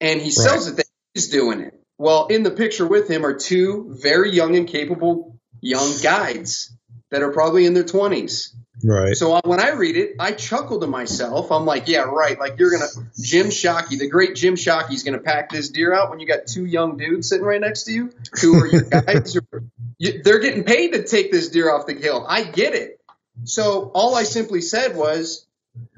[0.00, 1.80] and he sells it that he's doing it.
[1.98, 6.74] Well, in the picture with him are two very young and capable young guides
[7.10, 8.54] that are probably in their twenties.
[8.84, 11.50] right So uh, when I read it, I chuckle to myself.
[11.52, 12.38] I'm like, yeah, right.
[12.38, 16.20] Like you're gonna Jim Shockey, the great Jim Shockey's gonna pack this deer out when
[16.20, 19.34] you got two young dudes sitting right next to you who are your guys.
[19.34, 22.24] Who- you, they're getting paid to take this deer off the hill.
[22.26, 23.00] I get it.
[23.44, 25.46] So all I simply said was,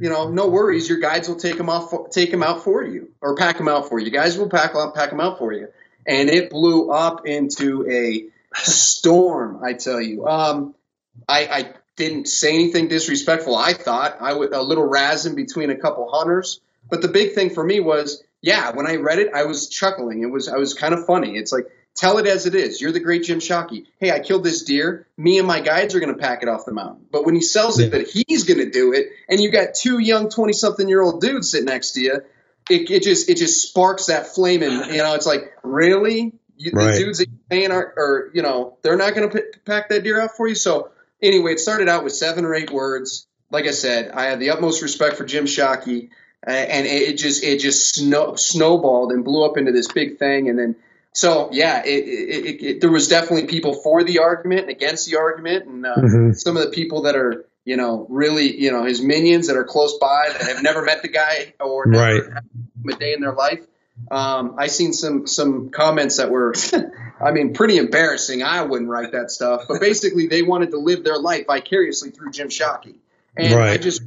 [0.01, 0.88] you know, no worries.
[0.88, 3.88] Your guides will take them off, take them out for you, or pack them out
[3.88, 4.11] for you.
[4.11, 5.68] Guys will pack pack them out for you.
[6.05, 9.61] And it blew up into a storm.
[9.64, 10.27] I tell you.
[10.27, 10.75] Um,
[11.29, 13.57] I, I didn't say anything disrespectful.
[13.57, 17.51] I thought I would a little razzing between a couple hunters, but the big thing
[17.51, 20.22] for me was, yeah, when I read it, I was chuckling.
[20.22, 21.37] It was I was kind of funny.
[21.37, 22.81] It's like tell it as it is.
[22.81, 23.87] You're the great Jim Shockey.
[23.98, 25.07] Hey, I killed this deer.
[25.16, 27.07] Me and my guides are going to pack it off the mountain.
[27.11, 29.98] But when he sells it that he's going to do it, and you got two
[29.98, 32.22] young twenty something year old dudes sitting next to you,
[32.70, 36.33] it, it just it just sparks that flame, and you know it's like really.
[36.55, 36.92] You, Right.
[36.92, 40.05] The dudes that you're paying are, or you know, they're not going to pack that
[40.05, 40.55] deer out for you.
[40.55, 40.90] So
[41.23, 43.27] anyway, it started out with seven or eight words.
[43.51, 46.11] like I said, I have the utmost respect for Jim Shockey,
[46.47, 50.49] uh, and it just it just snow, snowballed and blew up into this big thing,
[50.49, 50.77] and then.
[51.15, 55.19] So yeah, it, it, it, there was definitely people for the argument and against the
[55.19, 56.33] argument, and uh, mm-hmm.
[56.33, 59.65] some of the people that are you know really you know his minions that are
[59.65, 62.23] close by that have never met the guy or right.
[62.89, 63.67] a day in their life.
[64.11, 66.55] Um, I seen some some comments that were,
[67.20, 68.42] I mean, pretty embarrassing.
[68.42, 72.31] I wouldn't write that stuff, but basically they wanted to live their life vicariously through
[72.31, 72.96] Jim Shockey,
[73.37, 73.70] and right.
[73.70, 74.02] I just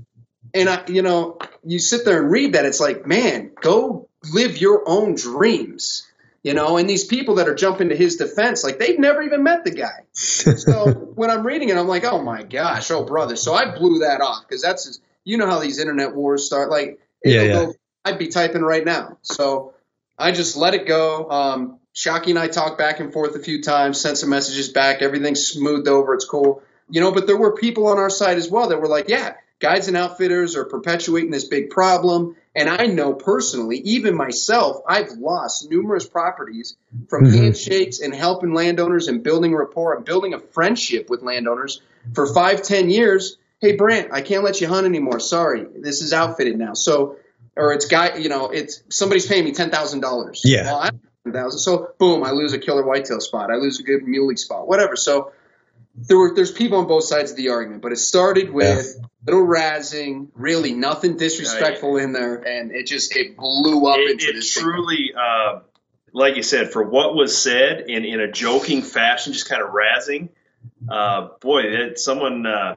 [0.54, 4.58] and I, you know, you sit there and read that, it's like, man, go live
[4.58, 6.08] your own dreams
[6.46, 6.78] you know?
[6.78, 9.72] And these people that are jumping to his defense like they've never even met the
[9.72, 10.06] guy.
[10.14, 13.36] So when i'm reading it i'm like oh my gosh oh brother.
[13.36, 16.70] So i blew that off because that's just, you know how these internet wars start?
[16.70, 17.54] Like yeah, yeah.
[17.54, 17.74] Go,
[18.06, 19.18] i'd be typing right now.
[19.24, 19.74] So
[20.18, 23.62] i just let it go um, shockey and i talked back and forth a few
[23.62, 27.56] times sent some messages back everything's smoothed over it's cool you know but there were
[27.56, 31.32] people on our side as well that were like yeah guides and outfitters are perpetuating
[31.32, 36.78] this big problem and I know personally, even myself, I've lost numerous properties
[37.10, 37.36] from mm-hmm.
[37.36, 41.82] handshakes and helping landowners and building rapport and building a friendship with landowners
[42.14, 43.38] for five, ten years.
[43.60, 45.20] Hey, Brant, I can't let you hunt anymore.
[45.20, 46.74] Sorry, this is outfitted now.
[46.74, 47.18] So,
[47.56, 50.42] or it's guy, you know, it's somebody's paying me ten thousand dollars.
[50.44, 50.66] Yeah.
[50.66, 50.90] Well,
[51.32, 51.60] thousand.
[51.60, 53.50] So, boom, I lose a killer whitetail spot.
[53.52, 54.68] I lose a good muley spot.
[54.68, 54.96] Whatever.
[54.96, 55.32] So,
[55.96, 59.08] there were there's people on both sides of the argument, but it started with yeah.
[59.26, 64.30] little razzing, really nothing disrespectful in there, and it just it blew up it, into
[64.30, 64.54] it this.
[64.54, 65.62] Truly, uh,
[66.12, 69.70] like you said, for what was said in in a joking fashion, just kind of
[69.70, 70.30] razzing.
[70.90, 72.76] Uh, boy, that someone uh,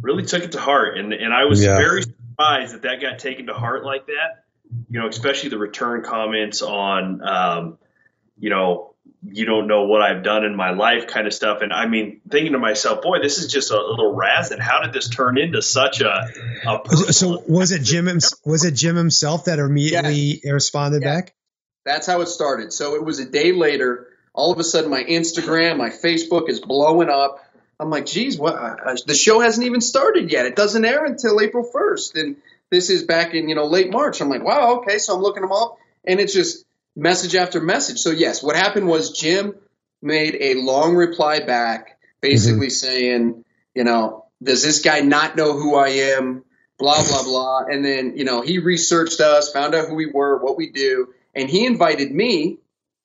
[0.00, 1.76] really took it to heart, and and I was yeah.
[1.76, 2.02] very
[2.34, 4.44] surprised that that got taken to heart like that.
[4.90, 7.78] You know, especially the return comments on, um,
[8.38, 8.94] you know,
[9.26, 11.62] you don't know what I've done in my life kind of stuff.
[11.62, 14.58] And I mean, thinking to myself, boy, this is just a little razzing.
[14.58, 16.28] How did this turn into such a,
[16.66, 18.06] a so was it Jim,
[18.44, 20.52] was it Jim himself that immediately yeah.
[20.52, 21.14] responded yeah.
[21.14, 21.34] back?
[21.84, 22.72] That's how it started.
[22.72, 24.08] So it was a day later.
[24.32, 27.43] All of a sudden, my Instagram, my Facebook is blowing up.
[27.80, 28.54] I'm like, geez, what?
[28.54, 30.46] Uh, the show hasn't even started yet.
[30.46, 32.20] It doesn't air until April 1st.
[32.20, 32.36] And
[32.70, 34.20] this is back in, you know, late March.
[34.20, 34.98] I'm like, wow, okay.
[34.98, 36.64] So I'm looking them up and it's just,
[36.96, 37.98] message after message.
[37.98, 39.54] So yes, what happened was Jim
[40.02, 42.70] made a long reply back, basically mm-hmm.
[42.70, 46.44] saying, you know, does this guy not know who I am?
[46.78, 47.64] Blah blah blah.
[47.68, 51.08] And then you know he researched us, found out who we were, what we do,
[51.34, 52.58] and he invited me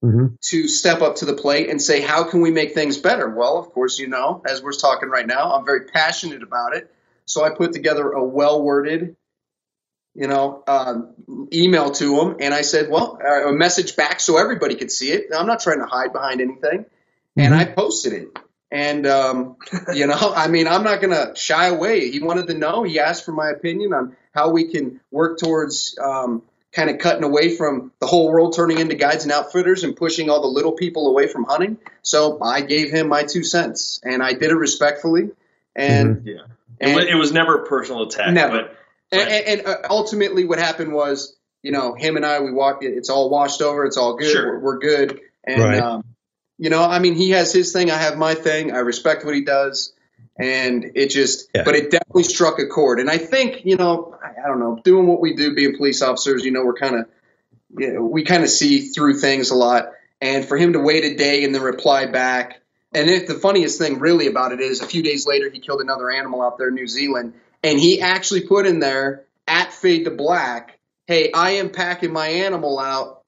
[0.03, 0.27] mm-hmm.
[0.41, 3.29] to step up to the plate and say, how can we make things better?
[3.29, 6.93] Well, of course, you know, as we're talking right now, I'm very passionate about it.
[7.25, 9.15] So I put together a well worded
[10.19, 10.95] you know, uh,
[11.53, 15.11] email to him, and I said, well, uh, a message back so everybody could see
[15.11, 15.27] it.
[15.33, 17.41] I'm not trying to hide behind anything, mm-hmm.
[17.41, 18.27] and I posted it.
[18.71, 19.55] And um,
[19.93, 22.09] you know, I mean, I'm not going to shy away.
[22.09, 22.83] He wanted to know.
[22.83, 27.23] He asked for my opinion on how we can work towards um, kind of cutting
[27.23, 30.73] away from the whole world turning into guides and outfitters and pushing all the little
[30.73, 31.77] people away from hunting.
[32.01, 35.31] So I gave him my two cents, and I did it respectfully.
[35.75, 36.27] And mm-hmm.
[36.27, 36.41] yeah,
[36.79, 38.33] and it, was, it was never a personal attack.
[38.33, 38.63] Never.
[38.63, 38.75] But-
[39.11, 42.83] and, and, and, uh, ultimately, what happened was, you know, him and I, we walked.
[42.83, 43.85] It's all washed over.
[43.85, 44.31] It's all good.
[44.31, 44.59] Sure.
[44.59, 45.19] We're, we're, good.
[45.43, 45.79] And right.
[45.79, 46.03] um,
[46.57, 47.89] you know, I mean, he has his thing.
[47.89, 48.71] I have my thing.
[48.71, 49.93] I respect what he does.
[50.39, 51.63] And it just, yeah.
[51.63, 52.99] but it definitely struck a chord.
[52.99, 56.45] And I think, you know, I, don't know, doing what we do, being police officers,
[56.45, 57.05] you know, we're kind of,
[57.77, 59.91] you know, we kind of see through things a lot.
[60.21, 62.61] And for him to wait a day and then reply back,
[62.93, 65.81] and if the funniest thing really about it is, a few days later, he killed
[65.81, 70.05] another animal out there in New Zealand, and he actually put in there at fade
[70.05, 73.18] to black, hey, I am packing my animal out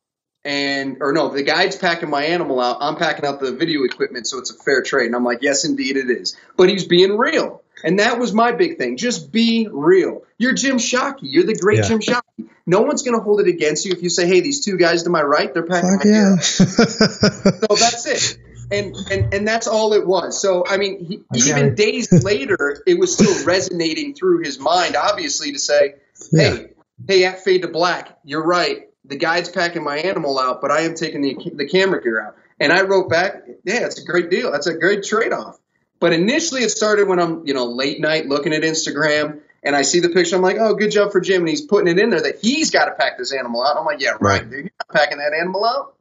[0.43, 2.77] and or no, the guide's packing my animal out.
[2.82, 5.08] I'm packing out the video equipment, so it's a fair trade.
[5.08, 6.38] And I'm like, yes, indeed it is.
[6.58, 7.62] But he's being real.
[7.84, 8.97] And that was my big thing.
[8.97, 10.23] Just be real.
[10.38, 11.23] You're Jim Shockey.
[11.23, 11.88] You're the great yeah.
[11.88, 12.49] Jim Shockey.
[12.67, 15.04] No one's going to hold it against you if you say, hey, these two guys
[15.04, 16.36] to my right, they're packing Fuck my yeah.
[16.38, 18.38] so that's it
[18.71, 20.41] and and and that's all it was.
[20.41, 24.95] So I mean, he, even days later, it was still resonating through his mind.
[24.95, 25.95] Obviously, to say,
[26.32, 26.67] "Hey, yeah.
[27.08, 28.90] hey, at fade to black, you're right.
[29.06, 32.38] The guide's packing my animal out, but I am taking the the camera gear out."
[32.60, 34.52] And I wrote back, "Yeah, it's a great deal.
[34.52, 35.60] That's a great trade off."
[36.00, 39.42] But initially, it started when I'm you know late night looking at Instagram.
[39.64, 40.36] And I see the picture.
[40.36, 41.42] I'm like, oh, good job for Jim.
[41.44, 43.78] And he's putting it in there that he's got to pack this animal out.
[43.78, 44.42] I'm like, yeah, right, right.
[44.42, 44.52] dude.
[44.52, 45.94] You're not packing that animal out.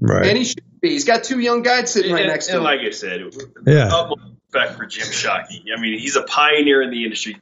[0.00, 0.26] Right.
[0.26, 0.90] And he should be.
[0.90, 2.56] He's got two young guys sitting right and, next to him.
[2.58, 3.20] And like I said,
[3.66, 3.88] yeah.
[3.92, 5.64] utmost respect for Jim Shockey.
[5.76, 7.36] I mean, he's a pioneer in the industry.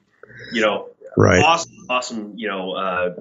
[0.53, 1.43] You know, right.
[1.43, 2.35] awesome, awesome.
[2.37, 3.15] You know, uh,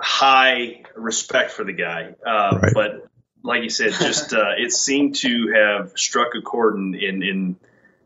[0.00, 2.14] high respect for the guy.
[2.26, 2.72] Uh, right.
[2.74, 3.06] But
[3.42, 7.56] like you said, just uh, it seemed to have struck a chord in, in, in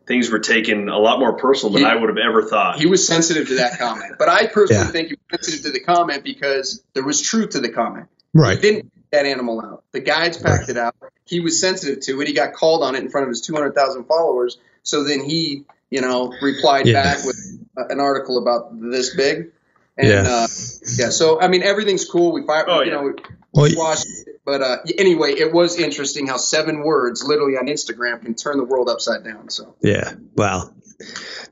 [0.07, 2.79] things were taken a lot more personal than He- I would have ever thought.
[2.79, 4.91] He was sensitive to that comment, but I personally Yeah.
[4.93, 8.07] think he was sensitive to the comment because there was truth to the comment.
[8.35, 8.57] Right.
[8.57, 9.83] He didn't that animal out.
[9.93, 10.95] The guides packed it out.
[11.25, 12.29] He was sensitive to it.
[12.29, 14.59] He got called on it in front of his 200,000 followers.
[14.85, 17.03] So then he, you know, replied Yeah.
[17.03, 17.37] back with
[17.77, 19.51] an article about this big.
[20.01, 20.23] And Yeah.
[20.23, 20.49] uh,
[20.97, 22.33] yeah, so I mean everything's cool.
[22.33, 23.01] We fire, Oh, you yeah.
[23.01, 23.15] know,
[23.53, 24.41] Well, we watched it.
[24.45, 28.65] But uh, anyway, it was interesting how seven words, literally on Instagram, can turn the
[28.65, 29.51] world upside down.
[29.51, 30.13] So Yeah.
[30.35, 30.71] wow,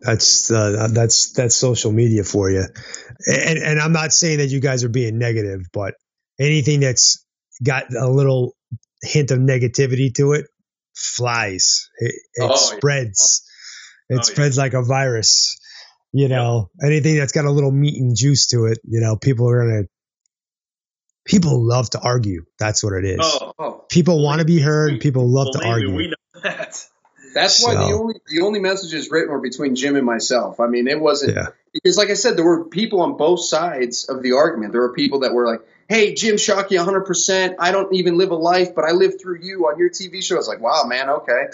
[0.01, 2.65] that's uh, that's that's social media for you.
[3.27, 5.95] And and I'm not saying that you guys are being negative, but
[6.41, 7.25] anything that's
[7.63, 8.55] got a little
[9.03, 10.47] hint of negativity to it
[10.97, 11.89] flies.
[11.99, 12.77] It, it Oh, yeah.
[12.79, 13.45] spreads.
[14.09, 14.23] It Oh, yeah.
[14.23, 15.59] spreads like a virus.
[16.13, 19.49] You know, anything that's got a little meat and juice to it, you know, people
[19.51, 19.83] are gonna.
[21.25, 22.45] People love to argue.
[22.59, 23.19] That's what it is.
[23.21, 25.01] oh, oh, People want to be heard.
[25.01, 25.91] People love to argue.
[25.91, 26.83] me, we know that.
[27.35, 30.59] That's why the only the only messages written were between Jim and myself.
[30.61, 31.49] I mean, it wasn't Yeah.
[31.75, 34.73] because, like I said, there were people on both sides of the argument.
[34.73, 37.03] There were people that were like, "Hey, Jim Shockey, 100.
[37.03, 40.23] percent I don't even live a life, but I live through you on your TV
[40.25, 41.49] show." I was like, "Wow, man, okay,"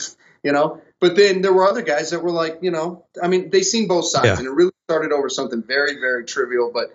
[0.45, 0.81] you know.
[1.01, 3.89] But then there were other guys that were like, you know, I mean, they seen
[3.89, 4.39] both sides, Yeah.
[4.39, 6.71] and it really started over something very, very trivial.
[6.73, 6.95] But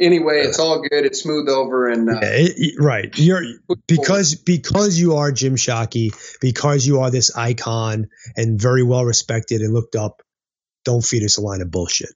[0.00, 1.06] anyway, it's all good.
[1.06, 3.16] It's smoothed over, and uh, Yeah, it- right.
[3.18, 3.42] You're
[3.86, 9.62] because because you are Jim Shockey, because you are this icon and very well respected
[9.62, 10.22] and looked up.
[10.84, 12.10] Don't feed us a line of bullshit.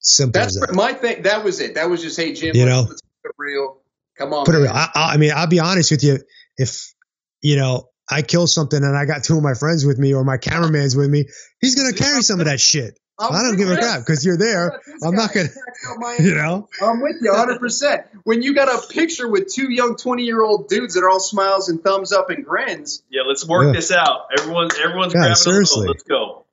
[0.00, 0.74] Simple that's as that.
[0.74, 1.22] my thing.
[1.22, 1.76] That was it.
[1.76, 2.82] That was just, hey, Jim, You know?
[2.82, 3.80] let's keep it real.
[4.18, 4.68] Come on, Put it.
[4.68, 6.18] I, I I mean, I'll be honest with you.
[6.58, 6.92] If
[7.40, 10.24] you know I kill something and I got two of my friends with me or
[10.24, 11.26] my cameraman's with me,
[11.60, 12.98] he's gonna carry some of that shit.
[13.18, 14.80] I'm I don't give a crap because you're there.
[15.02, 15.46] I'm not gonna.
[15.46, 16.68] checks You know.
[16.82, 18.04] I'm with you 100%.
[18.24, 21.20] When you got a picture with two young 20 year old dudes that are all
[21.20, 23.72] smiles and thumbs up and grins, Yeah, let's work Yeah.
[23.80, 24.26] this out.
[24.36, 25.76] Everyone's everyone's Yeah, grabbing seriously.
[25.76, 25.92] a little.
[25.94, 26.44] Let's go.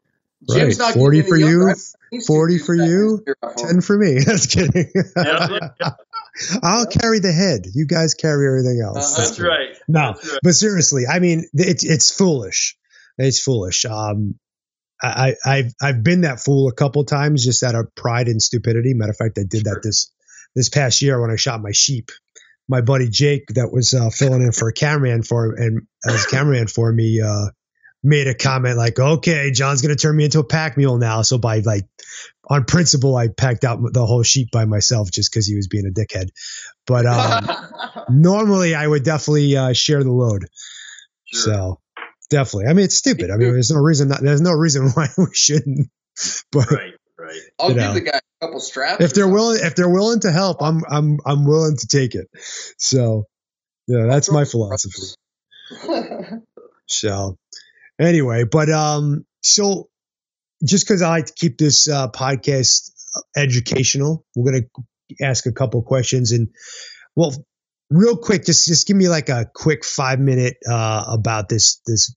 [0.55, 0.87] Jim's Right.
[0.89, 1.73] not 40 for you.
[2.11, 3.23] He's 40 for you,
[3.57, 4.19] Ten for me.
[4.25, 4.91] That's kidding.
[4.95, 5.89] Yeah, yeah,
[6.63, 7.65] I'll carry the head.
[7.73, 9.13] You guys carry everything else.
[9.13, 9.21] Uh-huh.
[9.27, 9.77] that's right.
[9.87, 10.39] No, That's right.
[10.43, 12.77] but seriously, I mean, it's it's foolish.
[13.17, 13.85] It's foolish.
[13.85, 14.35] Um,
[15.01, 18.41] I, I I've I've been that fool a couple times, just out of pride and
[18.41, 18.93] stupidity.
[18.93, 20.11] Matter of fact, I did that this
[20.55, 22.09] this past year when I shot my sheep.
[22.69, 26.67] My buddy Jake, that was uh, filling in for a cameraman for and as cameraman
[26.67, 27.47] for me, uh,
[28.03, 31.37] made a comment like, "Okay, John's gonna turn me into a pack mule now." So
[31.37, 31.85] by like
[32.49, 35.85] on principle, I packed out the whole sheep by myself just because he was being
[35.85, 36.29] a dickhead.
[36.85, 37.47] But um,
[38.09, 40.47] normally, I would definitely uh, share the load.
[41.25, 41.53] Sure.
[41.53, 41.79] So
[42.29, 43.31] definitely, I mean, it's stupid.
[43.31, 44.09] I mean, there's no reason.
[44.09, 45.89] Not, there's no reason why we shouldn't.
[46.51, 47.39] But right, right.
[47.59, 47.93] I'll give know.
[47.93, 49.03] the guy a couple straps.
[49.03, 52.27] if they're willing, if they're willing to help, I'm I'm I'm willing to take it.
[52.77, 53.25] So
[53.87, 55.03] yeah, that's my philosophy.
[56.91, 57.37] So
[58.01, 59.89] anyway, but um, so
[60.63, 62.91] just because I like to keep this uh, podcast
[63.35, 64.65] educational, we're gonna
[65.21, 66.49] ask a couple questions and
[67.15, 67.33] well,
[67.89, 72.15] real quick, just just give me like a quick five minute uh, about this this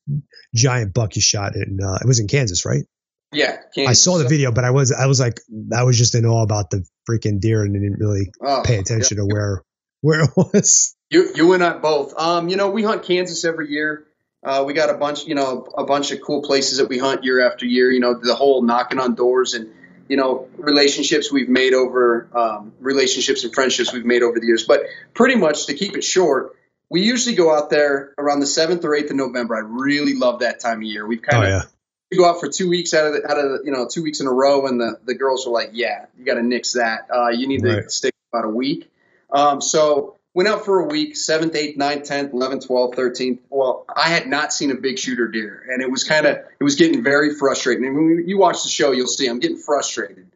[0.55, 1.79] giant buck you shot in.
[1.83, 2.85] Uh, it was in Kansas, right?
[3.33, 3.90] yeah, Kansas.
[3.90, 5.40] I saw the video, but I was I was like
[5.77, 9.16] I was just in awe about the freaking deer and didn't really Oh, pay attention
[9.16, 9.64] to where
[10.01, 10.94] where it was.
[11.11, 12.14] You, you and I both.
[12.18, 14.07] Um, you know, we hunt Kansas every year.
[14.44, 17.24] Uh, we got a bunch, you know, a bunch of cool places that we hunt
[17.24, 17.90] year after year.
[17.90, 19.72] You know, the whole knocking on doors and
[20.09, 24.64] you know relationships we've made over um, relationships and friendships we've made over the years.
[24.64, 24.83] But
[25.14, 26.57] pretty much to keep it short,
[26.90, 29.57] we usually go out there around the seventh or eighth of November.
[29.57, 31.07] I really love that time of year.
[31.07, 31.62] We've kind Oh of yeah,
[32.11, 34.02] we go out for two weeks out of the, out of the, you know two
[34.02, 36.74] weeks in a row, and the the girls were like, "Yeah, you got to nix
[36.74, 37.09] that.
[37.12, 37.90] Uh, you need to Right.
[37.90, 38.90] stick about a week."
[39.30, 43.40] Um, so went out for a week, seventh, eighth, ninth, tenth, eleventh, twelfth, thirteenth.
[43.49, 46.64] Well, I had not seen a big shooter deer, and it was kind of it
[46.64, 47.87] was getting very frustrating.
[47.87, 50.27] And when you watch the show, you'll see I'm getting frustrated.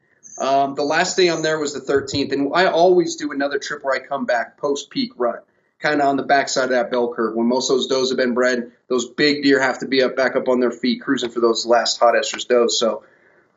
[0.41, 3.83] Um, the last day I'm there was the 13th, and I always do another trip
[3.83, 5.45] where I come back post peak rut,
[5.81, 7.35] kind of on the backside of that bell curve.
[7.35, 10.15] When most of those does have been bred, those big deer have to be up
[10.15, 12.79] back up on their feet, cruising for those last hot estrus does.
[12.79, 13.03] So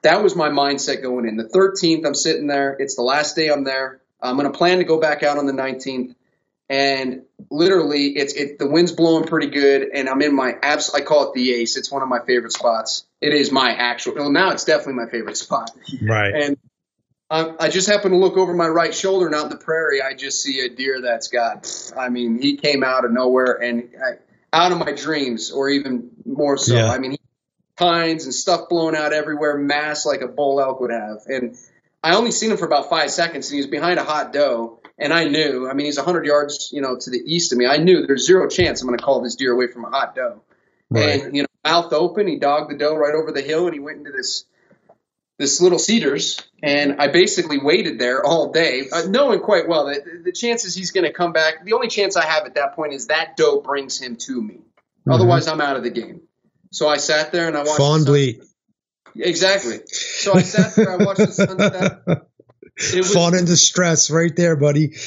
[0.01, 1.37] that was my mindset going in.
[1.37, 2.75] The 13th, I'm sitting there.
[2.79, 4.01] It's the last day I'm there.
[4.19, 6.15] I'm going to plan to go back out on the 19th,
[6.71, 8.57] and literally, it's it.
[8.57, 10.93] The wind's blowing pretty good, and I'm in my abs.
[10.93, 11.75] I call it the ace.
[11.75, 13.05] It's one of my favorite spots.
[13.19, 14.15] It is my actual.
[14.15, 15.71] Well, now it's definitely my favorite spot.
[16.01, 16.33] right.
[16.33, 16.57] And
[17.29, 20.01] I, I just happen to look over my right shoulder, and out in the prairie,
[20.01, 21.91] I just see a deer that's got.
[21.97, 24.19] I mean, he came out of nowhere and I,
[24.53, 26.75] out of my dreams, or even more so.
[26.75, 26.89] Yeah.
[26.89, 27.19] I mean, he,
[27.75, 31.19] pines and stuff blown out everywhere, mass like a bull elk would have.
[31.25, 31.57] And
[32.03, 34.80] I only seen him for about five seconds, and he was behind a hot doe.
[35.01, 37.65] And I knew, I mean, he's 100 yards, you know, to the east of me.
[37.65, 40.15] I knew there's zero chance I'm going to call this deer away from a hot
[40.15, 40.43] doe.
[40.91, 41.23] Right.
[41.23, 42.27] And you know, mouth open.
[42.27, 44.45] He dogged the doe right over the hill, and he went into this
[45.39, 50.03] this little cedars, and I basically waited there all day, uh, knowing quite well that
[50.23, 51.65] the chances he's going to come back.
[51.65, 54.55] The only chance I have at that point is that doe brings him to me.
[54.55, 55.11] Mm-hmm.
[55.11, 56.21] Otherwise, I'm out of the game.
[56.71, 58.05] So I sat there and I watched.
[58.05, 58.43] Bleat.
[59.15, 59.79] Exactly.
[59.87, 60.91] So I sat there.
[60.91, 62.27] I watched the sunset.
[62.93, 64.93] It was, Fawn in distress, right there, buddy.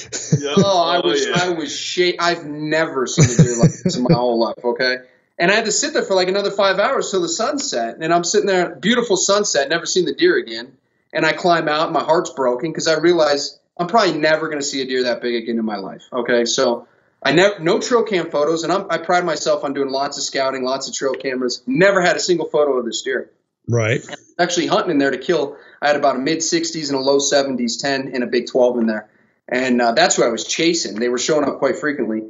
[0.56, 1.42] Oh, I oh, was, oh, yeah.
[1.42, 2.16] I was shake.
[2.20, 4.62] I've never seen a deer like this in my whole life.
[4.62, 4.96] Okay,
[5.38, 7.96] and I had to sit there for like another five hours till the sunset.
[8.00, 10.76] And I'm sitting there, beautiful sunset, never seen the deer again.
[11.12, 14.64] And I climb out, my heart's broken because I realize I'm probably never going to
[14.64, 16.02] see a deer that big again in my life.
[16.12, 16.86] Okay, so
[17.22, 20.24] I never no trail cam photos, and I'm, i pride myself on doing lots of
[20.24, 21.62] scouting, lots of trail cameras.
[21.66, 23.30] Never had a single photo of this deer.
[23.68, 24.04] Right.
[24.38, 25.56] Actually, hunting in there to kill.
[25.80, 28.78] I had about a mid 60s and a low 70s 10 and a big 12
[28.78, 29.08] in there,
[29.48, 30.96] and uh, that's what I was chasing.
[30.96, 32.24] They were showing up quite frequently.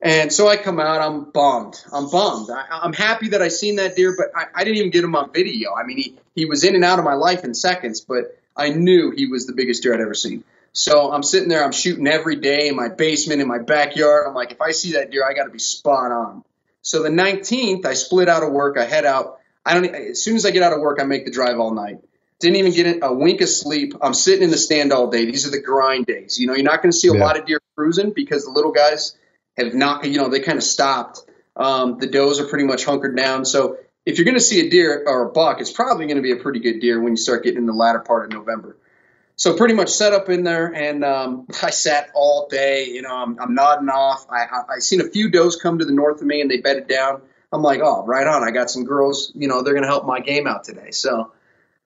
[0.00, 1.82] And so I come out, I'm bummed.
[1.92, 2.50] I'm bummed.
[2.50, 5.16] I, am happy that I seen that deer, but I, I, didn't even get him
[5.16, 5.74] on video.
[5.74, 8.68] I mean, he, he was in and out of my life in seconds, but I
[8.68, 10.44] knew he was the biggest deer I'd ever seen.
[10.72, 14.26] So I'm sitting there, I'm shooting every day in my basement, in my backyard.
[14.28, 16.44] I'm like, if I see that deer, I got to be spot on.
[16.82, 18.78] So the 19th, I split out of work.
[18.78, 19.37] I head out.
[19.68, 19.94] I don't.
[19.94, 21.98] As soon as I get out of work, I make the drive all night.
[22.40, 23.94] Didn't even get a wink of sleep.
[24.00, 25.24] I'm sitting in the stand all day.
[25.24, 26.38] These are the grind days.
[26.38, 27.22] You know, you're not going to see a yeah.
[27.22, 29.16] lot of deer cruising because the little guys
[29.58, 31.20] have not, you know, they kind of stopped.
[31.56, 33.44] Um, the does are pretty much hunkered down.
[33.44, 36.22] So if you're going to see a deer or a buck, it's probably going to
[36.22, 38.76] be a pretty good deer when you start getting in the latter part of November.
[39.36, 42.86] So pretty much set up in there, and um, I sat all day.
[42.86, 44.26] You know, I'm, I'm nodding off.
[44.30, 46.58] I, I, I seen a few does come to the north of me, and they
[46.58, 47.22] bedded down.
[47.52, 48.46] I'm like, oh, right on.
[48.46, 49.32] I got some girls.
[49.34, 50.90] You know, they're going to help my game out today.
[50.90, 51.32] So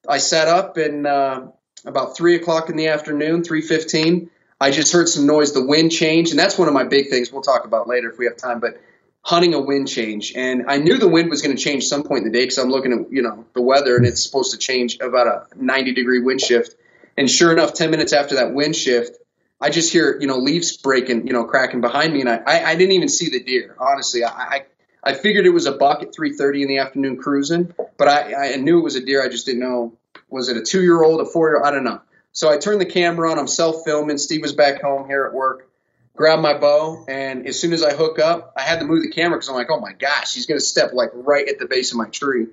[0.09, 1.47] I sat up, and uh,
[1.85, 5.53] about three o'clock in the afternoon, three fifteen, I just heard some noise.
[5.53, 7.33] The wind changed, and that's one of my big things.
[7.33, 8.61] We'll talk about later if we have time.
[8.61, 8.81] But
[9.23, 12.25] hunting a wind change, and I knew the wind was going to change some point
[12.25, 14.59] in the day because I'm looking at you know the weather, and it's supposed to
[14.59, 16.75] change about a 90 degree wind shift.
[17.17, 19.19] And sure enough, 10 minutes after that wind shift,
[19.61, 22.65] I just hear you know leaves breaking, you know, cracking behind me, and I I,
[22.71, 23.77] I didn't even see the deer.
[23.79, 24.65] Honestly, I, I
[25.03, 28.57] I figured it was a buck at 3:30 in the afternoon cruising, but I, I
[28.57, 29.25] knew it was a deer.
[29.25, 29.97] I just didn't know
[30.29, 31.67] was it a two year old, a four year old.
[31.67, 32.01] I don't know.
[32.33, 33.39] So I turned the camera on.
[33.39, 34.19] I'm self filming.
[34.19, 35.69] Steve was back home here at work.
[36.15, 39.11] Grab my bow, and as soon as I hook up, I had to move the
[39.11, 41.67] camera because I'm like, oh my gosh, he's going to step like right at the
[41.67, 42.49] base of my tree.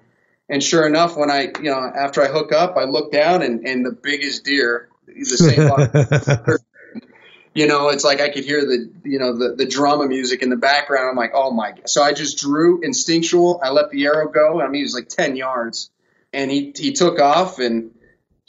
[0.48, 3.68] And sure enough, when I, you know, after I hook up, I look down, and,
[3.68, 6.58] and the biggest deer, the same
[7.54, 10.50] you know, it's like I could hear the, you know, the, the drama music in
[10.50, 11.10] the background.
[11.10, 11.90] I'm like, oh my God.
[11.90, 13.60] So I just drew instinctual.
[13.64, 14.62] I let the arrow go.
[14.62, 15.90] I mean, he was like 10 yards
[16.32, 17.92] and he, he took off and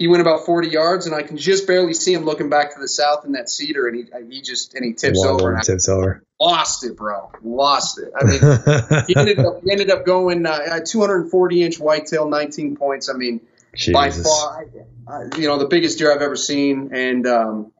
[0.00, 2.80] he went about 40 yards, and I can just barely see him looking back to
[2.80, 5.52] the south in that cedar, and he he just and he tips over.
[5.52, 6.24] And tips over.
[6.40, 7.30] Lost it, bro.
[7.42, 8.10] Lost it.
[8.18, 13.10] I mean, he ended up he ended up going uh, 240 inch whitetail, 19 points.
[13.10, 13.42] I mean,
[13.74, 13.92] Jesus.
[13.92, 14.64] by far,
[15.36, 17.72] you know, the biggest deer I've ever seen, and um,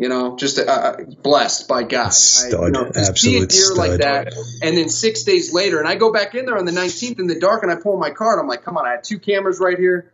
[0.00, 2.08] you know, just uh, uh blessed by God.
[2.08, 3.76] Stud, I, you know, absolute deer stud.
[3.76, 6.72] like that, and then six days later, and I go back in there on the
[6.72, 8.40] 19th in the dark, and I pull my card.
[8.40, 10.10] I'm like, come on, I had two cameras right here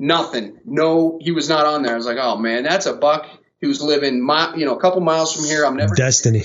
[0.00, 0.58] Nothing.
[0.64, 1.92] No, he was not on there.
[1.92, 3.28] I was like, oh man, that's a buck.
[3.60, 5.66] He was living, my, you know, a couple miles from here.
[5.66, 6.44] I'm never destiny.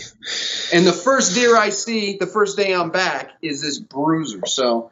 [0.74, 4.41] And the first deer I see, the first day I'm back, is this bruiser.
[4.46, 4.91] So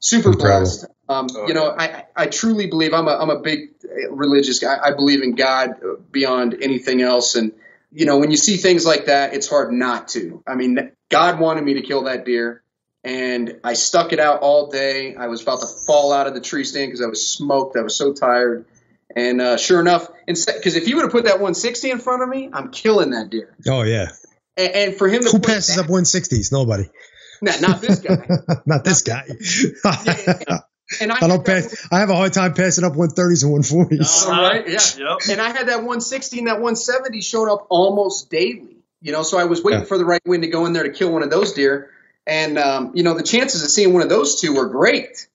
[0.00, 0.86] super blessed.
[1.08, 3.70] Um, oh, you know, I, I truly believe I'm a, I'm a big
[4.10, 4.76] religious guy.
[4.82, 5.74] I believe in God
[6.10, 7.34] beyond anything else.
[7.34, 7.52] And,
[7.92, 10.42] you know, when you see things like that, it's hard not to.
[10.46, 12.64] I mean, God wanted me to kill that deer
[13.04, 15.14] and I stuck it out all day.
[15.14, 17.76] I was about to fall out of the tree stand because I was smoked.
[17.76, 18.64] I was so tired.
[19.14, 22.28] And uh, sure enough, because if he would have put that 160 in front of
[22.28, 23.54] me, I'm killing that deer.
[23.68, 24.08] Oh yeah.
[24.56, 26.50] And, and for him to who passes that, up 160s?
[26.50, 26.88] Nobody.
[27.42, 28.26] Nah, not this guy.
[28.66, 29.24] not this guy.
[29.28, 30.60] yeah,
[31.00, 31.88] and I, I don't pass.
[31.92, 34.28] I have a hard time passing up 130s and 140s.
[34.28, 34.68] right?
[34.68, 35.08] Yeah.
[35.10, 35.18] Yep.
[35.30, 38.76] And I had that 160 and that 170 showing up almost daily.
[39.00, 39.86] You know, so I was waiting yeah.
[39.86, 41.90] for the right wind to go in there to kill one of those deer.
[42.26, 45.28] And um, you know, the chances of seeing one of those two were great.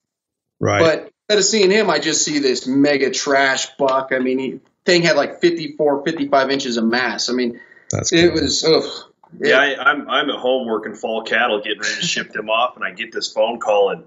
[0.58, 0.80] Right.
[0.80, 4.10] But instead of seeing him, I just see this mega trash buck.
[4.12, 7.30] I mean, he thing had like 54, 55 inches of mass.
[7.30, 8.42] I mean, That's it cool.
[8.42, 8.64] was.
[8.64, 12.32] Ugh, yeah, I, am I'm, I'm at home working fall cattle, getting ready to ship
[12.32, 14.04] them off, and I get this phone call, and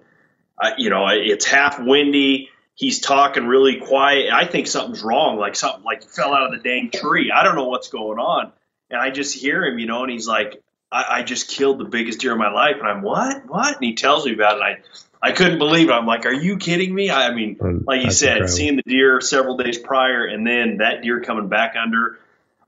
[0.60, 2.50] I, you know, it's half windy.
[2.76, 4.32] He's talking really quiet.
[4.32, 7.32] I think something's wrong, like something like he fell out of the dang tree.
[7.32, 8.52] I don't know what's going on,
[8.90, 10.62] and I just hear him, you know, and he's like,
[10.94, 12.78] I, I just killed the biggest deer of my life.
[12.80, 13.46] And I'm, what?
[13.48, 13.76] What?
[13.76, 14.62] And he tells me about it.
[14.62, 14.84] And
[15.24, 15.92] I, I couldn't believe it.
[15.92, 17.10] I'm like, are you kidding me?
[17.10, 18.56] I mean, like you said, incredible.
[18.56, 22.20] seeing the deer several days prior and then that deer coming back under.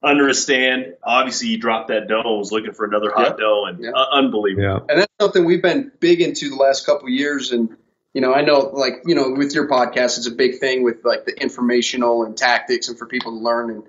[0.03, 0.93] Under a stand.
[1.03, 2.21] Obviously, he dropped that doe.
[2.25, 3.37] and was looking for another hot Yep.
[3.39, 3.93] doe, and Yep.
[3.95, 4.63] uh, unbelievable.
[4.63, 4.79] Yeah.
[4.89, 7.75] and that's something we've been big into the last couple of years and
[8.13, 11.03] you know i know like you know with your podcast it's a big thing with
[11.03, 13.83] like the informational and tactics and for people to learn and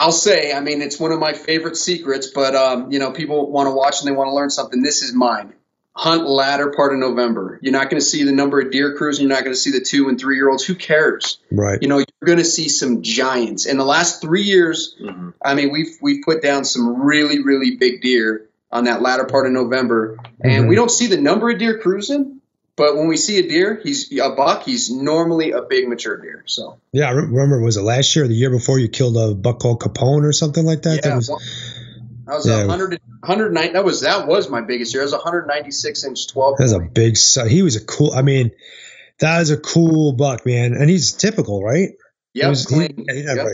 [0.00, 3.50] i'll say i mean it's one of my favorite secrets but um, you know people
[3.50, 5.52] want to watch and they want to learn something this is mine
[5.98, 9.26] hunt latter part of november you're not going to see the number of deer cruising
[9.26, 11.82] you're not going to see the two and three year olds who cares Right.
[11.82, 15.32] you know you're going to see some giants in the last three years Mhm.
[15.44, 19.46] I mean, we've we've put down some really really big deer on that latter part
[19.46, 20.68] of November, and Mhm.
[20.68, 22.40] we don't see the number of deer cruising,
[22.76, 24.62] but when we see a deer, he's a buck.
[24.64, 26.42] He's normally a big mature deer.
[26.46, 27.60] So Yeah, I re- remember.
[27.60, 30.32] Was it last year or the year before you killed a buck called Capone or
[30.32, 30.96] something like that?
[30.96, 31.30] yeah, that was,
[32.28, 32.64] that was Yeah.
[32.64, 33.72] a hundred hundred nine.
[33.72, 35.02] That was that was my biggest year.
[35.02, 36.56] It was a hundred ninety six inch twelve.
[36.58, 37.16] that was a big.
[37.48, 38.12] He was a cool.
[38.12, 38.50] I mean,
[39.20, 40.74] that was a cool buck, man.
[40.74, 41.90] And he's typical, right?
[42.34, 43.06] He Yep, was- he- clean.
[43.10, 43.46] he Yep.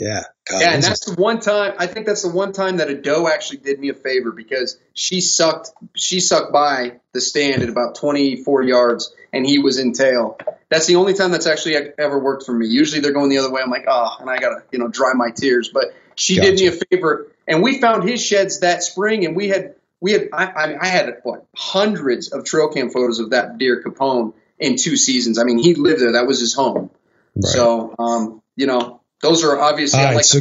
[0.00, 0.22] Yeah.
[0.48, 2.94] God, Yeah, and that's the one time I think that's the one time that a
[2.94, 7.68] doe actually did me a favor because she sucked she sucked by the stand at
[7.68, 10.38] about 24 yards and he was in tail.
[10.70, 12.66] That's the only time that's actually ever worked for me.
[12.66, 13.62] Usually they're going the other way.
[13.62, 15.70] I'm like, oh, and I gotta you know dry my tears.
[15.72, 19.48] But she did me a favor, and we found his sheds that spring, and we
[19.48, 23.56] had we had I, I, I had what hundreds of trail cam photos of that
[23.58, 25.38] deer Capone in two seasons.
[25.38, 26.12] I mean, he lived there.
[26.12, 26.90] That was his home.
[27.34, 27.44] Right.
[27.44, 30.40] So um, you know, those are obviously All right, like so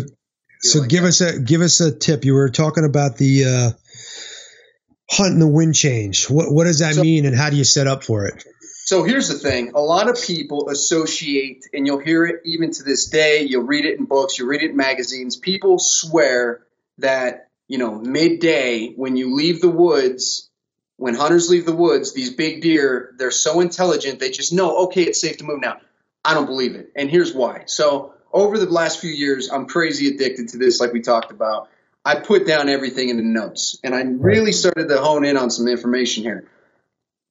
[0.60, 2.26] so like give us a give us a tip.
[2.26, 3.72] You were talking about the uh,
[5.10, 6.30] hunting the wind change.
[6.30, 8.44] What what does that So- mean, and how do you set up for it?
[8.88, 12.84] So here's the thing: a lot of people associate, and you'll hear it even to
[12.84, 13.42] this day.
[13.42, 15.36] You'll read it in books, you'll read it in magazines.
[15.36, 16.62] People swear
[17.00, 20.50] that you know midday when you leave the woods,
[20.96, 25.04] when hunters leave the woods, these big deer they're so intelligent they just know okay
[25.04, 25.82] it's safe to move now.
[26.24, 27.64] I don't believe it, and here's why.
[27.66, 31.68] So over the last few years, I'm crazy addicted to this, like we talked about.
[32.06, 35.50] I put down everything in the notes, and I really started to hone in on
[35.50, 36.48] some information here.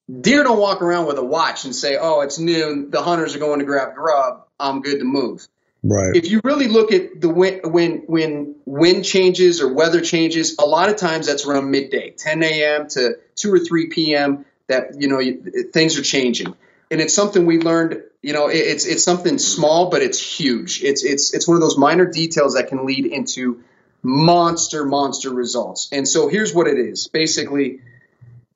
[0.09, 2.91] Deer don't walk around with a watch and say, "Oh, it's noon.
[2.91, 4.45] The hunters are going to grab grub.
[4.59, 5.49] I'm good to move."
[5.83, 6.17] Right.
[6.17, 10.65] If you really look at the wind, when when wind changes or weather changes, a
[10.65, 12.89] lot of times that's around midday, 10 a.m.
[12.89, 14.45] to 2 or 3 p.m.
[14.69, 16.55] That you know you, things are changing,
[16.91, 18.03] and it's something we learned.
[18.23, 20.83] You know, it, it's it's something small, but it's huge.
[20.83, 23.63] It's it's it's one of those minor details that can lead into
[24.03, 25.89] monster monster results.
[25.93, 27.81] And so here's what it is: basically,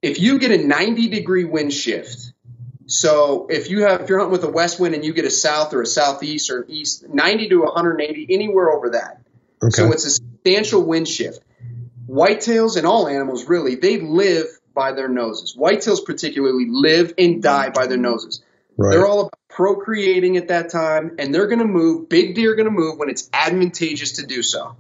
[0.03, 2.33] if you get a 90 degree wind shift
[2.87, 5.31] so if you have if you're hunting with a west wind and you get a
[5.31, 9.23] south or a southeast or an east 90 to 180 anywhere over that
[9.63, 9.71] Okay.
[9.73, 11.41] so it's a substantial wind shift
[12.09, 17.69] whitetails and all animals really they live by their noses whitetails particularly live and die
[17.69, 18.43] by their noses
[18.79, 18.93] right.
[18.93, 22.09] they're all about procreating at that time, and they're going to move.
[22.09, 24.77] Big deer are going to move when it's advantageous to do so.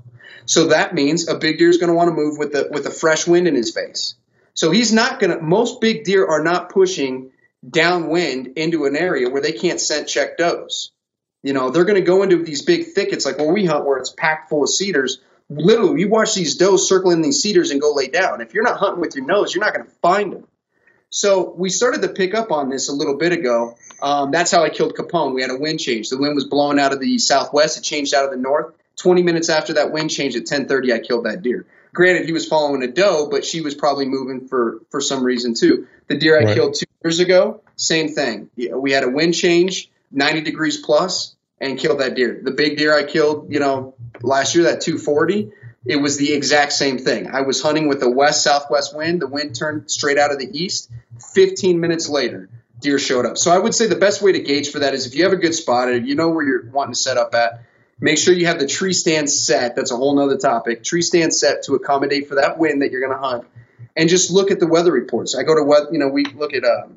[0.46, 2.86] So that means a big deer is going to want to move with the with
[2.86, 4.14] a fresh wind in his face.
[4.54, 5.42] So he's not going to.
[5.42, 7.30] Most big deer are not pushing
[7.68, 10.92] downwind into an area where they can't scent check does.
[11.42, 13.98] You know, they're going to go into these big thickets like where we hunt, where
[13.98, 15.20] it's packed full of cedars.
[15.48, 18.40] Literally, you watch these does circling these cedars and go lay down.
[18.40, 20.46] If you're not hunting with your nose, you're not going to find them.
[21.08, 23.76] So we started to pick up on this a little bit ago.
[24.00, 25.34] Um, that's how I killed Capone.
[25.34, 26.08] We had a wind change.
[26.08, 27.78] The wind was blowing out of the southwest.
[27.78, 28.74] It changed out of the north.
[28.96, 31.66] 20 minutes after that wind change at 10:30, I killed that deer.
[31.92, 35.54] Granted, he was following a doe, but she was probably moving for for some reason
[35.54, 35.86] too.
[36.08, 36.54] The deer I Right.
[36.54, 38.50] killed two years ago, same thing.
[38.56, 42.40] We had a wind change, 90 degrees plus, and killed that deer.
[42.42, 45.50] The big deer I killed, you know, last year, that 240,
[45.84, 47.28] it was the exact same thing.
[47.28, 49.20] I was hunting with a west southwest wind.
[49.20, 50.90] The wind turned straight out of the east.
[51.34, 52.48] 15 minutes later,
[52.80, 53.38] deer showed up.
[53.38, 55.32] So I would say the best way to gauge for that is if you have
[55.32, 57.62] a good spot, you know where you're wanting to set up at,
[58.00, 59.76] make sure you have the tree stand set.
[59.76, 60.82] That's a whole nother topic.
[60.82, 63.44] Tree stand set to accommodate for that wind that you're going to hunt.
[63.96, 65.34] And just look at the weather reports.
[65.36, 66.96] I go to what, you know, we look at um,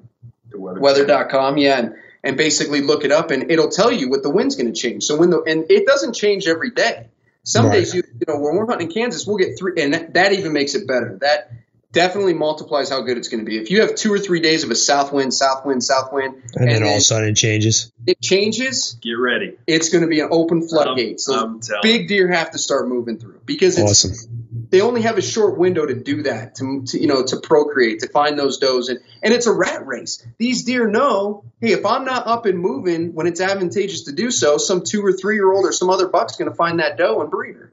[0.51, 0.79] The weather.
[0.79, 4.55] weather.com, yeah, and, and basically look it up and it'll tell you what the wind's
[4.55, 5.03] going to change.
[5.03, 7.07] So when the, and it doesn't change every day.
[7.45, 7.79] Some Right.
[7.79, 10.31] days, you, you know, when we're hunting in Kansas, we'll get three, and that, that
[10.31, 11.17] even makes it better.
[11.19, 11.51] That
[11.93, 13.57] definitely multiplies how good it's going to be.
[13.57, 16.41] If you have two or three days of a south wind, south wind, south wind,
[16.55, 17.91] and, then all of a sudden it changes.
[18.05, 19.55] it changes, Get ready.
[19.65, 21.21] it's going to be an open floodgate.
[21.21, 24.67] So big deer have to start moving through because it's Awesome.
[24.69, 27.99] they only have a short window to do that to, to you know to procreate
[27.99, 31.85] to find those does and and it's a rat race these deer know hey if
[31.85, 35.35] i'm not up and moving when it's advantageous to do so some two or three
[35.35, 37.71] year old or some other buck's going to find that doe and breed her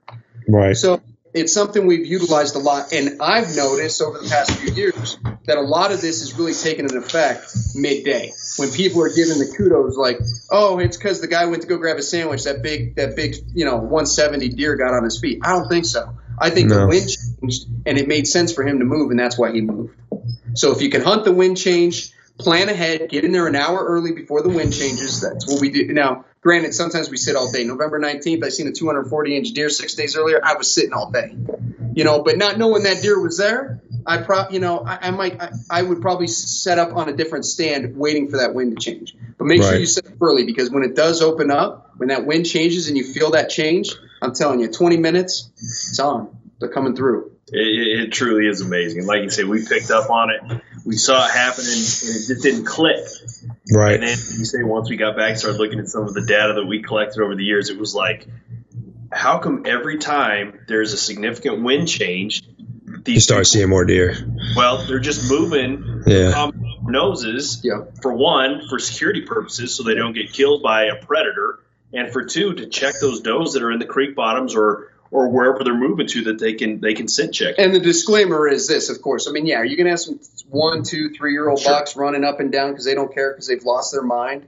[0.49, 0.77] Right.
[0.77, 1.01] so
[1.33, 5.59] it's something we've utilized a lot, and I've noticed over the past few years that
[5.59, 9.53] a lot of this is really taking an effect midday when people are giving the
[9.57, 10.21] kudos, like,
[10.51, 12.45] "Oh, it's because the guy went to go grab a sandwich.
[12.45, 15.85] That big, that big, you know, 170 deer got on his feet." I don't think
[15.85, 16.11] so.
[16.39, 16.81] I think no.
[16.81, 19.61] the wind changed, and it made sense for him to move, and that's why he
[19.61, 19.95] moved.
[20.55, 23.85] So if you can hunt the wind change, plan ahead, get in there an hour
[23.85, 25.21] early before the wind changes.
[25.21, 26.25] That's what we do now.
[26.43, 27.65] Granted, sometimes we sit all day.
[27.65, 30.41] November 19th, I seen a 240 inch deer six days earlier.
[30.43, 31.37] I was sitting all day,
[31.95, 35.11] you know, but not knowing that deer was there, I pro, you know, I, I
[35.11, 38.77] might, I, I, would probably set up on a different stand waiting for that wind
[38.77, 39.15] to change.
[39.37, 39.69] But make right.
[39.69, 42.89] sure you set up early because when it does open up, when that wind changes
[42.89, 46.37] and you feel that change, I'm telling you, 20 minutes, it's on.
[46.59, 47.33] They're coming through.
[47.53, 49.07] It, it truly is amazing.
[49.07, 50.63] Like you say, we picked up on it.
[50.85, 53.05] We saw it happen and, and it just didn't click.
[53.71, 53.95] Right.
[53.95, 56.55] And then you say once we got back, started looking at some of the data
[56.55, 58.27] that we collected over the years, it was like,
[59.13, 62.43] how come every time there's a significant wind change,
[63.05, 64.17] these you start people, seeing more deer?
[64.57, 66.51] Well, they're just moving yeah.
[66.85, 67.61] noses.
[67.65, 67.85] Yeah.
[68.03, 71.61] For one, for security purposes, so they don't get killed by a predator,
[71.93, 75.29] and for two, to check those does that are in the creek bottoms or or
[75.29, 77.57] wherever they're moving to that they can they can scent check.
[77.59, 79.29] And the disclaimer is this, of course.
[79.29, 81.73] I mean, yeah, are you going to have some one, two, three year old sure.
[81.73, 84.47] bucks running up and down because they don't care because they've lost their mind?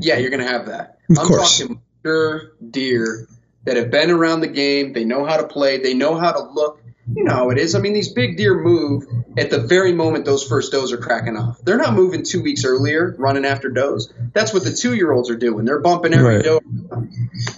[0.00, 0.98] Yeah, you're going to have that.
[1.10, 1.58] Of I'm course.
[1.58, 3.28] talking mature deer
[3.64, 4.92] that have been around the game.
[4.92, 5.78] They know how to play.
[5.78, 6.81] They know how to look.
[7.14, 7.74] You know how it is.
[7.74, 9.04] I mean, these big deer move
[9.36, 11.60] at the very moment those first does are cracking off.
[11.62, 14.12] They're not moving two weeks earlier, running after does.
[14.32, 15.64] That's what the two year olds are doing.
[15.64, 16.44] They're bumping every right.
[16.44, 16.60] doe.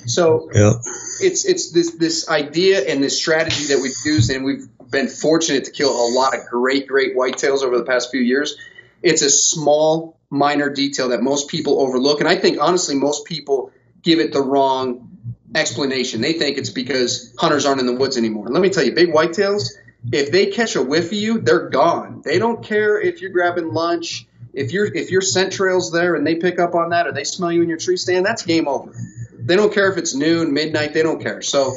[0.07, 0.73] So yeah.
[1.21, 5.65] it's it's this this idea and this strategy that we've used, and we've been fortunate
[5.65, 8.57] to kill a lot of great great whitetails over the past few years.
[9.03, 13.71] It's a small minor detail that most people overlook, and I think honestly most people
[14.03, 15.14] give it the wrong
[15.55, 16.21] explanation.
[16.21, 18.49] They think it's because hunters aren't in the woods anymore.
[18.49, 19.71] let me tell you, big whitetails,
[20.13, 22.23] if they catch a whiff of you, they're gone.
[22.25, 24.27] They don't care if you're grabbing lunch.
[24.53, 27.25] If your if your scent trail's there and they pick up on that or they
[27.25, 28.93] smell you in your tree stand, that's game over.
[29.37, 31.43] They don't care if it's noon, midnight, they don't care.
[31.43, 31.75] So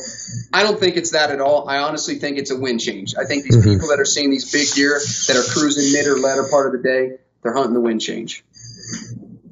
[0.53, 1.67] I don't think it's that at all.
[1.67, 3.15] I honestly think it's a wind change.
[3.15, 3.73] I think these mm-hmm.
[3.73, 6.82] people that are seeing these big deer that are cruising mid or latter part of
[6.82, 8.45] the day, they're hunting the wind change.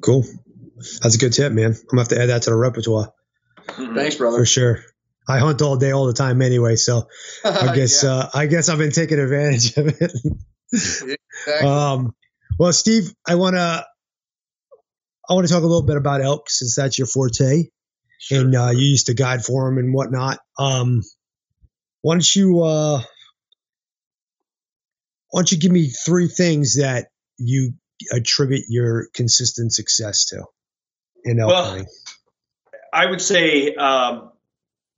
[0.00, 0.24] Cool.
[1.02, 1.72] That's a good tip, man.
[1.72, 3.12] I'm gonna have to add that to the repertoire.
[3.76, 3.94] Mm-hmm.
[3.94, 4.38] Thanks, brother.
[4.38, 4.80] For sure.
[5.28, 6.76] I hunt all day, all the time, anyway.
[6.76, 7.08] So
[7.44, 8.10] I guess yeah.
[8.10, 10.12] uh, I guess I've been taking advantage of it.
[10.72, 11.68] exactly.
[11.68, 12.14] um,
[12.58, 13.84] well, Steve, I want to
[15.28, 17.64] I want to talk a little bit about elk since that's your forte,
[18.20, 18.40] sure.
[18.40, 20.38] and uh, you used to guide for them and whatnot.
[20.58, 21.02] Um,
[22.02, 23.02] why don't you uh,
[25.30, 27.72] why don't you give me three things that you
[28.12, 30.44] attribute your consistent success to
[31.24, 31.86] in elk well, hunting?
[32.96, 34.32] I would say um,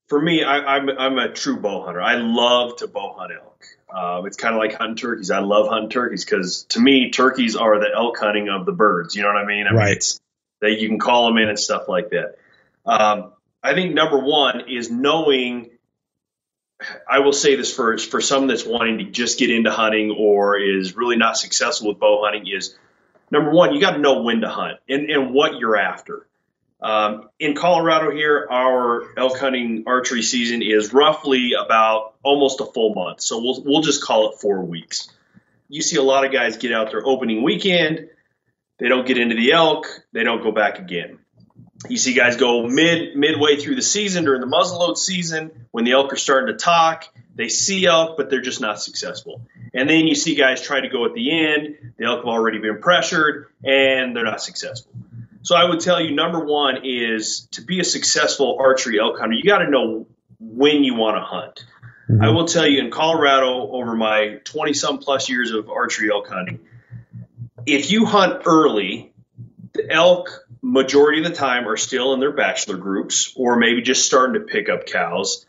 [0.07, 2.01] for me, I, am I'm, I'm a true bow hunter.
[2.01, 3.65] I love to bow hunt elk.
[3.93, 5.33] Um, it's kind of like hunting turkeys.
[5.33, 9.17] I love hunting turkeys because to me, turkeys are the elk hunting of the birds.
[9.17, 9.67] You know what I mean?
[9.67, 9.85] I right.
[9.87, 10.21] Mean, it's,
[10.63, 12.37] you can call them in and stuff like that.
[12.87, 13.33] Um,
[13.65, 15.71] I think number one is knowing.
[17.11, 20.57] I will say this for for someone that's wanting to just get into hunting or
[20.57, 22.77] is really not successful with bow hunting is
[23.33, 26.28] number one, you got to know when to hunt and, and what you're after.
[26.81, 32.95] Um, in Colorado here, our elk hunting archery season is roughly about almost a full
[32.95, 33.21] month.
[33.21, 35.11] So we'll, we'll just call it four weeks.
[35.69, 38.09] You see a lot of guys get out there opening weekend.
[38.79, 39.87] They don't get into the elk.
[40.13, 41.19] They don't go back again.
[41.89, 45.93] You see guys go mid midway through the season during the muzzleload season when the
[45.93, 47.05] elk are starting to talk.
[47.35, 49.43] They see elk, but they're just not successful.
[49.73, 51.93] And then you see guys try to go at the end.
[51.97, 54.93] The elk have already been pressured, and they're not successful.
[55.43, 59.35] So I would tell you number one is to be a successful archery elk hunter,
[59.35, 60.07] you got to know
[60.41, 61.65] when you want to hunt.
[62.09, 62.23] Mm-hmm.
[62.23, 66.29] I will tell you in Colorado over my 20 some plus years of archery elk
[66.29, 66.61] hunting,
[67.67, 69.13] if you hunt early,
[69.73, 74.07] the elk majority of the time are still in their bachelor groups or maybe just
[74.07, 75.47] starting to pick up cows.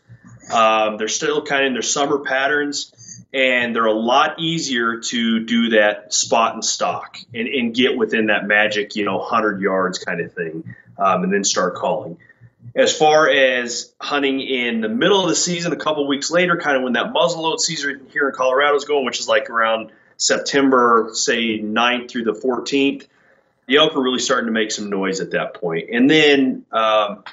[0.52, 2.92] Um, they're still kind of in their summer patterns
[3.32, 8.26] and they're a lot easier to do that spot and stock and, and get within
[8.26, 12.18] that magic, you know, 100 yards kind of thing, um, and then start calling.
[12.74, 16.76] As far as hunting in the middle of the season, a couple weeks later, kind
[16.76, 21.10] of when that muzzleload season here in Colorado is going, which is like around September,
[21.14, 23.06] say 9th through the 14th,
[23.66, 25.88] the elk are really starting to make some noise at that point.
[25.92, 27.24] And then um,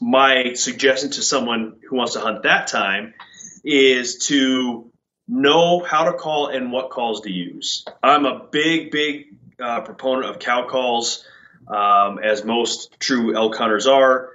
[0.00, 3.14] my suggestion to someone who wants to hunt that time
[3.62, 4.90] is to
[5.26, 7.84] know how to call and what calls to use.
[8.02, 11.24] I'm a big, big uh, proponent of cow calls,
[11.68, 14.30] um, as most true elk hunters are,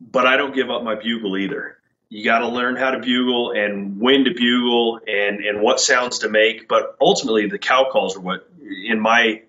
[0.00, 1.76] but I don't give up my bugle either.
[2.10, 6.18] you got to learn how to bugle and when to bugle and and what sounds
[6.20, 6.68] to make.
[6.68, 9.42] But ultimately, the cow calls are what, in my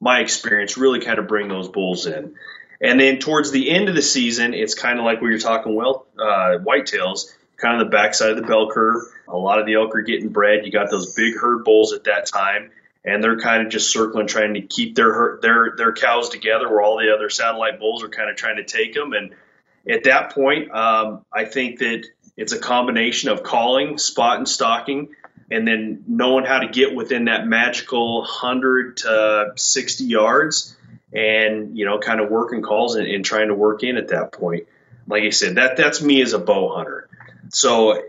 [0.00, 2.34] my experience, really kind of bring those bulls in.
[2.80, 5.74] And then towards the end of the season, it's kind of like we were talking
[5.74, 9.02] well uh, whitetails, kind of the backside of the bell curve.
[9.28, 10.64] A lot of the elk are getting bred.
[10.64, 12.70] You got those big herd bulls at that time,
[13.04, 16.82] and they're kind of just circling, trying to keep their their their cows together, where
[16.82, 19.34] all the other satellite bulls are kind of trying to take them and
[19.88, 22.04] at that point, um, I think that
[22.36, 25.08] it's a combination of calling, spot, and stalking,
[25.50, 30.76] and then knowing how to get within that magical 100 to 60 yards
[31.12, 34.32] and, you know, kind of working calls and, and trying to work in at that
[34.32, 34.66] point.
[35.06, 36.93] Like I said, that that's me as a bow hunter.
[37.54, 38.02] So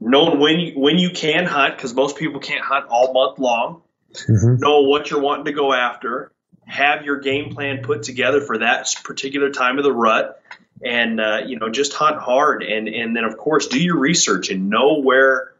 [0.00, 3.82] knowing when you, when you can hunt, because most people can't hunt all month long,
[4.12, 4.56] mm-hmm.
[4.58, 6.32] know what you're wanting to go after,
[6.66, 10.42] have your game plan put together for that particular time of the rut,
[10.84, 12.62] and uh, you know just hunt hard.
[12.62, 15.54] And and then of course do your research and know where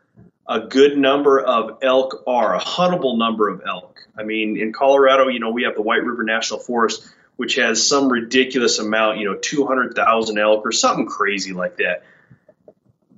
[0.49, 4.01] a good number of elk are a huntable number of elk.
[4.19, 7.87] I mean in colorado you know we have the white river national forest which has
[7.87, 12.03] some ridiculous amount you know 200000 elk or something crazy like that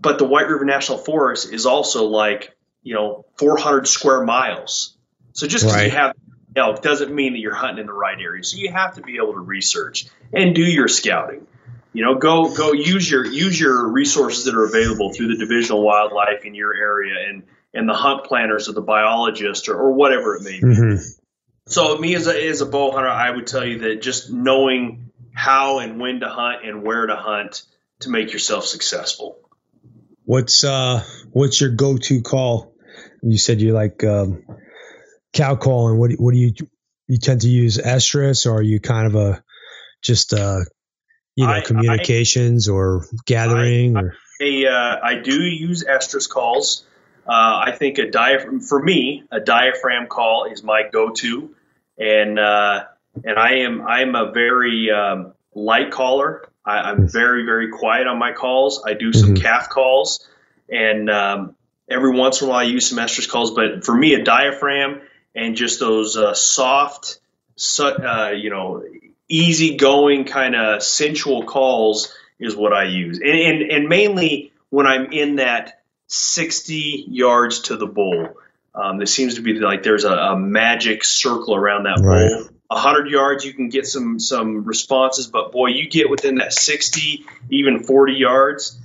[0.00, 4.96] but the white river national forest is also like you know 400 square miles
[5.32, 5.84] so just because right.
[5.86, 6.14] you have
[6.56, 9.16] elk doesn't mean that you're hunting in the right area so you have to be
[9.16, 11.46] able to research and do your scouting
[11.92, 15.82] you know, go go use your use your resources that are available through the divisional
[15.82, 17.44] wildlife in your area and
[17.74, 20.66] and the hunt planners or the biologist or, or whatever it may be.
[20.66, 21.02] Mm-hmm.
[21.66, 25.10] So me as a as a bow hunter, I would tell you that just knowing
[25.34, 27.62] how and when to hunt and where to hunt
[28.00, 29.38] to make yourself successful.
[30.28, 32.74] What's uh what's your go to call?
[33.22, 34.44] You said you like um,
[35.32, 36.52] cow call, and what what do you
[37.06, 39.42] you tend to use estrus, or are you kind of a
[40.04, 40.58] just uh
[41.34, 44.14] you know, I, communications I, or gathering I, or?
[44.42, 46.84] I, uh, I do use estrus calls.
[47.26, 51.54] Uh, I think a diaphragm for me, a diaphragm call is my go-to,
[51.98, 52.84] and uh,
[53.24, 56.47] and I am I am a very um, light caller.
[56.68, 58.82] I, am very very quiet on my calls.
[58.86, 59.42] I do some mm-hmm.
[59.42, 60.28] calf calls,
[60.68, 61.56] and um,
[61.88, 63.52] every once in a while I use some estrus calls.
[63.52, 65.00] But for me, a diaphragm
[65.34, 67.20] and just those uh, soft,
[67.80, 68.84] uh, you know,
[69.28, 75.12] easygoing kind of sensual calls is what I use, and, and and mainly when I'm
[75.12, 78.34] in that 60 yards to the bull.
[78.74, 82.28] Um, there seems to be like there's a, a magic circle around that right.
[82.28, 82.57] bull.
[82.68, 87.24] 100 yards, you can get some some responses, but boy, you get within that 60,
[87.50, 88.78] even 40 yards.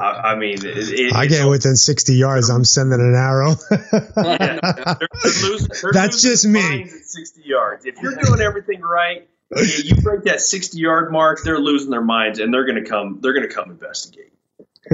[0.00, 3.56] I, I mean, it, it, I get within 60 yards, I'm sending an arrow.
[3.70, 6.88] yeah, they're, they're losing, they're That's just me.
[6.88, 7.84] 60 yards.
[7.84, 12.38] If you're doing everything right, you break that 60 yard mark, they're losing their minds
[12.38, 14.32] and they're going to come, they're going to come investigate.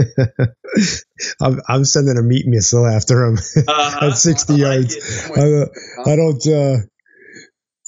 [1.41, 3.39] I'm, I'm, sending a meat missile after him
[3.69, 4.97] uh, at 60 yards.
[5.31, 6.77] I, I, don't, uh,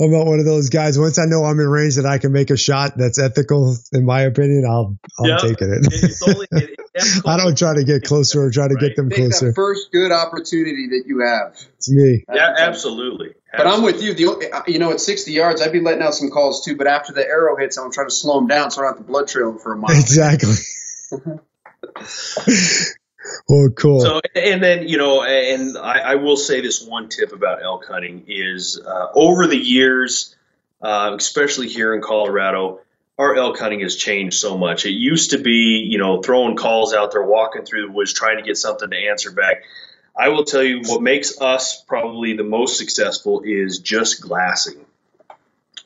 [0.00, 0.98] I'm not one of those guys.
[0.98, 4.04] Once I know I'm in range that I can make a shot that's ethical, in
[4.04, 5.40] my opinion, I'll I'm yep.
[5.40, 5.86] taking it.
[5.92, 6.80] It's only, it,
[7.26, 8.80] I don't try to get closer or try to right.
[8.80, 9.52] get them Take closer.
[9.52, 11.52] first good opportunity that you have.
[11.76, 12.24] It's me.
[12.32, 13.34] Yeah, absolutely.
[13.54, 14.14] But I'm with you.
[14.14, 16.76] The you know at 60 yards, I'd be letting out some calls too.
[16.76, 19.06] But after the arrow hits, I'm trying to slow them down so I don't have
[19.06, 19.90] the blood trail for a mile.
[19.90, 20.54] Exactly.
[23.48, 24.00] well, cool.
[24.00, 27.84] So, and then you know, and I, I, will say this one tip about elk
[27.86, 30.34] hunting is uh, over the years,
[30.80, 32.80] uh, especially here in Colorado,
[33.18, 34.86] our elk hunting has changed so much.
[34.86, 38.38] It used to be, you know, throwing calls out there, walking through the woods, trying
[38.38, 39.64] to get something to answer back.
[40.18, 44.84] I will tell you what makes us probably the most successful is just glassing.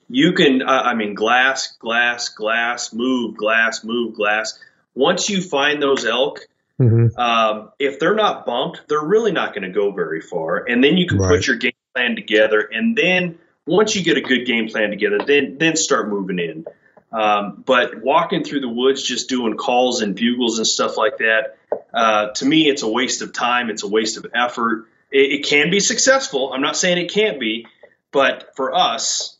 [0.08, 4.58] You can, uh, I mean, glass, glass, glass, move, glass, move, glass.
[4.94, 6.46] Once you find those elk,
[6.80, 7.18] mm-hmm.
[7.18, 10.64] um, if they're not bumped, they're really not going to go very far.
[10.68, 11.28] And then you can right.
[11.28, 12.60] put your game plan together.
[12.60, 16.66] And then once you get a good game plan together, then then start moving in.
[17.12, 21.58] Um, but walking through the woods, just doing calls and bugles and stuff like that,
[21.92, 23.70] uh, to me, it's a waste of time.
[23.70, 24.86] It's a waste of effort.
[25.12, 26.52] It, it, can be successful.
[26.52, 27.66] I'm not saying it can't be,
[28.10, 29.38] but for us,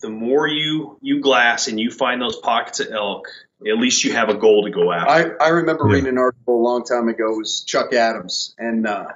[0.00, 3.28] the more you you glass and you find those pockets of elk,
[3.66, 5.42] at least you have a goal to go after.
[5.42, 5.94] I, I remember yeah.
[5.94, 7.34] reading an article a long time ago.
[7.34, 9.08] It was Chuck Adams, and uh,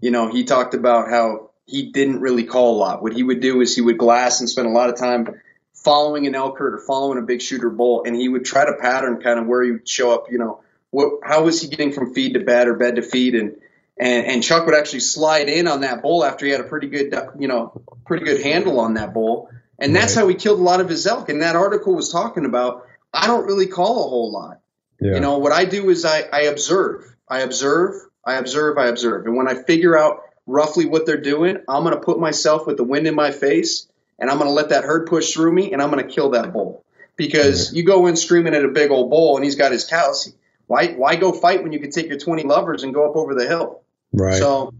[0.00, 3.02] you know he talked about how he didn't really call a lot.
[3.02, 5.40] What he would do is he would glass and spend a lot of time
[5.74, 8.74] following an elk herd or following a big shooter bull, and he would try to
[8.80, 10.26] pattern kind of where he would show up.
[10.30, 10.60] You know,
[10.90, 13.56] what how was he getting from feed to bed or bed to feed, and
[13.98, 16.88] and and Chuck would actually slide in on that bull after he had a pretty
[16.88, 20.22] good you know pretty good handle on that bull, and that's right.
[20.22, 21.28] how he killed a lot of his elk.
[21.28, 24.60] And that article was talking about I don't really call a whole lot.
[25.00, 25.14] Yeah.
[25.14, 27.94] You know, what I do is I, I observe, I observe,
[28.24, 29.26] I observe, I observe.
[29.26, 32.76] And when I figure out roughly what they're doing, I'm going to put myself with
[32.76, 33.86] the wind in my face
[34.18, 36.30] and I'm going to let that herd push through me and I'm going to kill
[36.30, 36.84] that bull.
[37.16, 40.32] Because you go in screaming at a big old bull and he's got his cows.
[40.66, 43.34] Why, why go fight when you can take your 20 lovers and go up over
[43.34, 43.82] the hill?
[44.12, 44.34] Right.
[44.34, 44.72] So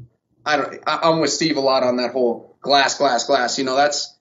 [0.46, 3.58] I don't, I, I'm with Steve a lot on that whole glass, glass, glass.
[3.58, 4.14] You know, that's,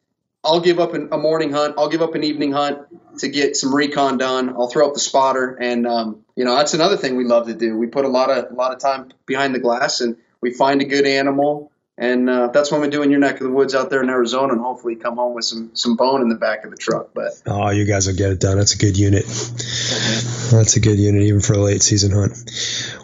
[0.43, 1.75] I'll give up an, a morning hunt.
[1.77, 2.79] I'll give up an evening hunt
[3.19, 4.49] to get some recon done.
[4.49, 7.53] I'll throw up the spotter, and um, you know that's another thing we love to
[7.53, 7.77] do.
[7.77, 10.81] We put a lot of a lot of time behind the glass, and we find
[10.81, 13.73] a good animal, and uh, that's what we do in your neck of the woods
[13.73, 16.63] out there in Arizona, and hopefully come home with some some bone in the back
[16.63, 17.09] of the truck.
[17.13, 18.57] But oh, you guys will get it done.
[18.57, 19.25] That's a good unit.
[19.25, 22.37] That's a good unit, even for a late season hunt.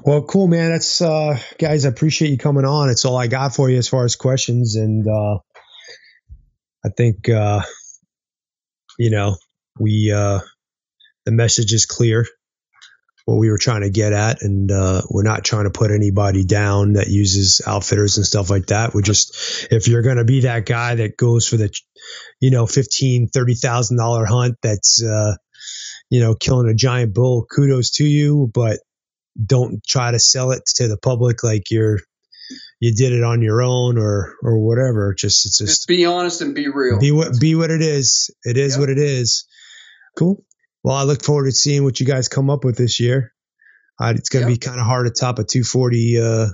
[0.06, 0.72] Well, cool, man.
[0.72, 1.86] That's uh, guys.
[1.86, 2.90] I appreciate you coming on.
[2.90, 5.40] It's all I got for you as far as questions, and uh,
[6.86, 7.62] I think uh,
[8.98, 9.38] you know
[9.80, 10.40] we uh,
[11.26, 12.26] the message is clear
[13.26, 16.44] what we were trying to get at, and uh, we're not trying to put anybody
[16.44, 18.94] down that uses outfitters and stuff like that.
[18.94, 21.74] We're just if you're going to be that guy that goes for the,
[22.42, 25.36] you know, fifteen thirty thousand dollar hunt that's uh,
[26.10, 28.80] you know killing a giant bull, kudos to you, but
[29.44, 32.00] don't try to sell it to the public like you're
[32.84, 35.14] you did it on your own or or whatever.
[35.14, 37.00] Just it's just, just be honest and be real.
[37.00, 38.30] Be what be what it is.
[38.44, 38.80] It is yep.
[38.82, 39.46] what it is.
[40.18, 40.44] Cool.
[40.84, 43.34] Well, I look forward to seeing what you guys come up with this year.
[44.02, 44.60] Uh, it's going to yep.
[44.60, 46.48] be kind of hard to top a 240 uh,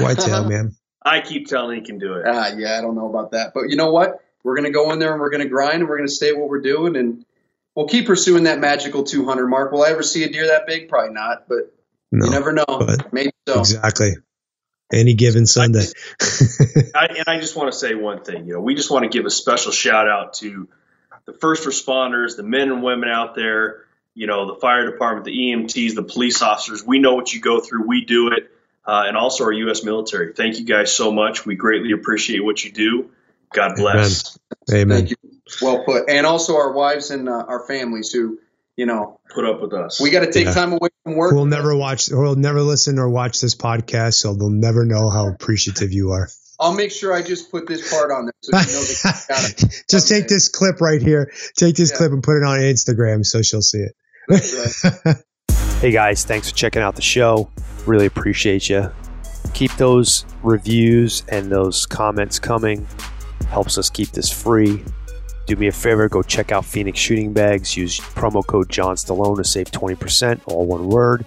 [0.00, 0.72] whitetail, man.
[1.00, 2.24] I keep telling you can do it.
[2.26, 4.18] Ah, yeah, I don't know about that, but you know what?
[4.42, 6.14] We're going to go in there and we're going to grind and we're going to
[6.14, 7.24] stay what we're doing and
[7.76, 9.70] we'll keep pursuing that magical 200 mark.
[9.70, 10.88] Will I ever see a deer that big?
[10.88, 11.72] Probably not, but
[12.10, 12.64] no, you never know.
[13.12, 13.60] Maybe so.
[13.60, 14.16] Exactly.
[14.92, 15.84] Any given Sunday.
[16.94, 18.46] I, and I just want to say one thing.
[18.46, 20.68] You know, we just want to give a special shout out to
[21.26, 23.84] the first responders, the men and women out there,
[24.14, 26.84] you know, the fire department, the EMTs, the police officers.
[26.84, 27.86] We know what you go through.
[27.86, 28.50] We do it.
[28.86, 29.84] Uh, and also our U.S.
[29.84, 30.32] military.
[30.32, 31.44] Thank you guys so much.
[31.44, 33.10] We greatly appreciate what you do.
[33.52, 34.38] God bless.
[34.70, 34.80] Amen.
[34.80, 34.98] Amen.
[34.98, 35.16] Thank you.
[35.60, 36.08] Well put.
[36.08, 38.38] And also our wives and uh, our families who,
[38.76, 40.00] you know, put up with us.
[40.00, 40.54] We got to take yeah.
[40.54, 41.32] time away from work.
[41.32, 45.10] We'll never watch or we'll never listen or watch this podcast, so they'll never know
[45.10, 46.28] how appreciative you are.
[46.60, 49.84] I'll make sure I just put this part on there so she knows.
[49.90, 51.32] just take this clip right here.
[51.56, 51.98] Take this yeah.
[51.98, 53.94] clip and put it on Instagram so she'll see it.
[55.80, 57.48] hey guys, thanks for checking out the show.
[57.86, 58.90] Really appreciate you.
[59.54, 62.86] Keep those reviews and those comments coming.
[63.48, 64.84] Helps us keep this free.
[65.48, 67.74] Do me a favor, go check out Phoenix Shooting Bags.
[67.74, 71.24] Use promo code John Stallone to save 20%, all one word.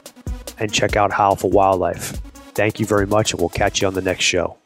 [0.60, 2.22] And check out Howl for Wildlife.
[2.54, 4.61] Thank you very much, and we'll catch you on the next show.